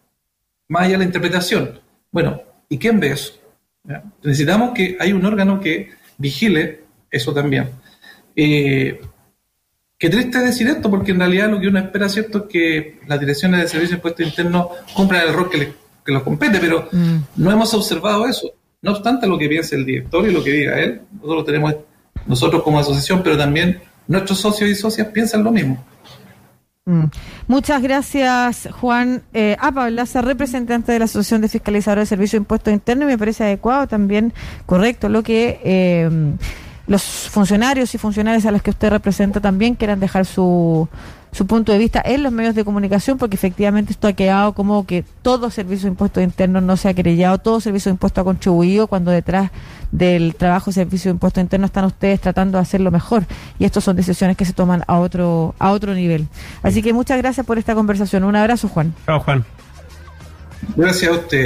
más 0.66 0.82
allá 0.82 0.94
de 0.94 0.98
la 0.98 1.04
interpretación. 1.04 1.78
Bueno, 2.10 2.42
¿y 2.68 2.78
quién 2.78 2.98
ve 2.98 3.12
eso? 3.12 3.34
Necesitamos 4.24 4.72
que 4.74 4.96
hay 4.98 5.12
un 5.12 5.24
órgano 5.24 5.60
que 5.60 5.90
vigile 6.18 6.80
eso 7.12 7.32
también. 7.32 7.70
Eh, 8.34 9.00
Qué 10.00 10.08
triste 10.08 10.38
decir 10.38 10.66
esto, 10.66 10.88
porque 10.90 11.10
en 11.10 11.18
realidad 11.18 11.50
lo 11.50 11.60
que 11.60 11.68
uno 11.68 11.78
espera, 11.78 12.08
¿cierto?, 12.08 12.38
es 12.38 12.44
que 12.44 13.00
las 13.06 13.20
direcciones 13.20 13.60
de 13.60 13.68
servicios 13.68 13.90
de 13.90 13.96
impuestos 13.96 14.26
internos 14.26 14.68
cumplan 14.94 15.28
el 15.28 15.34
rol 15.34 15.50
que, 15.50 15.58
les, 15.58 15.68
que 16.04 16.12
los 16.12 16.22
compete, 16.22 16.58
pero 16.58 16.88
mm. 16.90 17.16
no 17.36 17.50
hemos 17.50 17.72
observado 17.74 18.26
eso. 18.26 18.52
No 18.82 18.92
obstante 18.92 19.26
lo 19.26 19.38
que 19.38 19.48
piense 19.48 19.76
el 19.76 19.84
director 19.84 20.26
y 20.28 20.32
lo 20.32 20.42
que 20.42 20.52
diga 20.52 20.80
él, 20.80 21.02
nosotros 21.20 21.44
tenemos, 21.44 21.74
nosotros 22.26 22.62
como 22.62 22.78
asociación, 22.78 23.22
pero 23.22 23.36
también 23.36 23.80
nuestros 24.06 24.38
socios 24.38 24.70
y 24.70 24.74
socias 24.74 25.08
piensan 25.08 25.44
lo 25.44 25.50
mismo. 25.50 25.84
Mm. 26.86 27.04
Muchas 27.46 27.82
gracias, 27.82 28.68
Juan 28.80 29.22
eh, 29.34 29.56
Apablaza, 29.60 30.22
representante 30.22 30.92
de 30.92 30.98
la 30.98 31.04
Asociación 31.04 31.42
de 31.42 31.48
Fiscalizadores 31.48 32.08
de 32.08 32.16
Servicios 32.16 32.32
de 32.32 32.42
Impuestos 32.44 32.72
Internos, 32.72 33.04
y 33.04 33.12
me 33.12 33.18
parece 33.18 33.44
adecuado 33.44 33.86
también, 33.86 34.32
correcto, 34.66 35.08
lo 35.08 35.22
que 35.22 35.60
eh, 35.62 36.08
los 36.90 37.02
funcionarios 37.04 37.94
y 37.94 37.98
funcionarias 37.98 38.44
a 38.46 38.50
los 38.50 38.62
que 38.62 38.70
usted 38.70 38.90
representa 38.90 39.40
también 39.40 39.76
quieran 39.76 40.00
dejar 40.00 40.26
su, 40.26 40.88
su 41.30 41.46
punto 41.46 41.70
de 41.70 41.78
vista 41.78 42.02
en 42.04 42.24
los 42.24 42.32
medios 42.32 42.56
de 42.56 42.64
comunicación, 42.64 43.16
porque 43.16 43.36
efectivamente 43.36 43.92
esto 43.92 44.08
ha 44.08 44.12
quedado 44.12 44.54
como 44.54 44.84
que 44.84 45.04
todo 45.22 45.50
servicio 45.50 45.84
de 45.84 45.90
impuestos 45.90 46.20
internos 46.20 46.64
no 46.64 46.76
se 46.76 46.88
ha 46.88 46.94
querellado, 46.94 47.38
todo 47.38 47.60
servicio 47.60 47.90
de 47.90 47.94
impuestos 47.94 48.22
ha 48.22 48.24
contribuido, 48.24 48.88
cuando 48.88 49.12
detrás 49.12 49.52
del 49.92 50.34
trabajo 50.34 50.72
de 50.72 50.74
servicio 50.74 51.10
de 51.10 51.14
impuestos 51.14 51.40
internos 51.40 51.68
están 51.68 51.84
ustedes 51.84 52.20
tratando 52.20 52.58
de 52.58 52.62
hacerlo 52.62 52.90
mejor. 52.90 53.24
Y 53.60 53.66
estas 53.66 53.84
son 53.84 53.94
decisiones 53.94 54.36
que 54.36 54.44
se 54.44 54.52
toman 54.52 54.82
a 54.88 54.98
otro, 54.98 55.54
a 55.60 55.70
otro 55.70 55.94
nivel. 55.94 56.26
Así 56.64 56.82
que 56.82 56.92
muchas 56.92 57.18
gracias 57.18 57.46
por 57.46 57.56
esta 57.56 57.76
conversación. 57.76 58.24
Un 58.24 58.34
abrazo, 58.34 58.66
Juan. 58.66 58.92
Chao, 59.06 59.20
Juan. 59.20 59.44
Gracias 60.74 61.08
a 61.08 61.14
usted. 61.14 61.38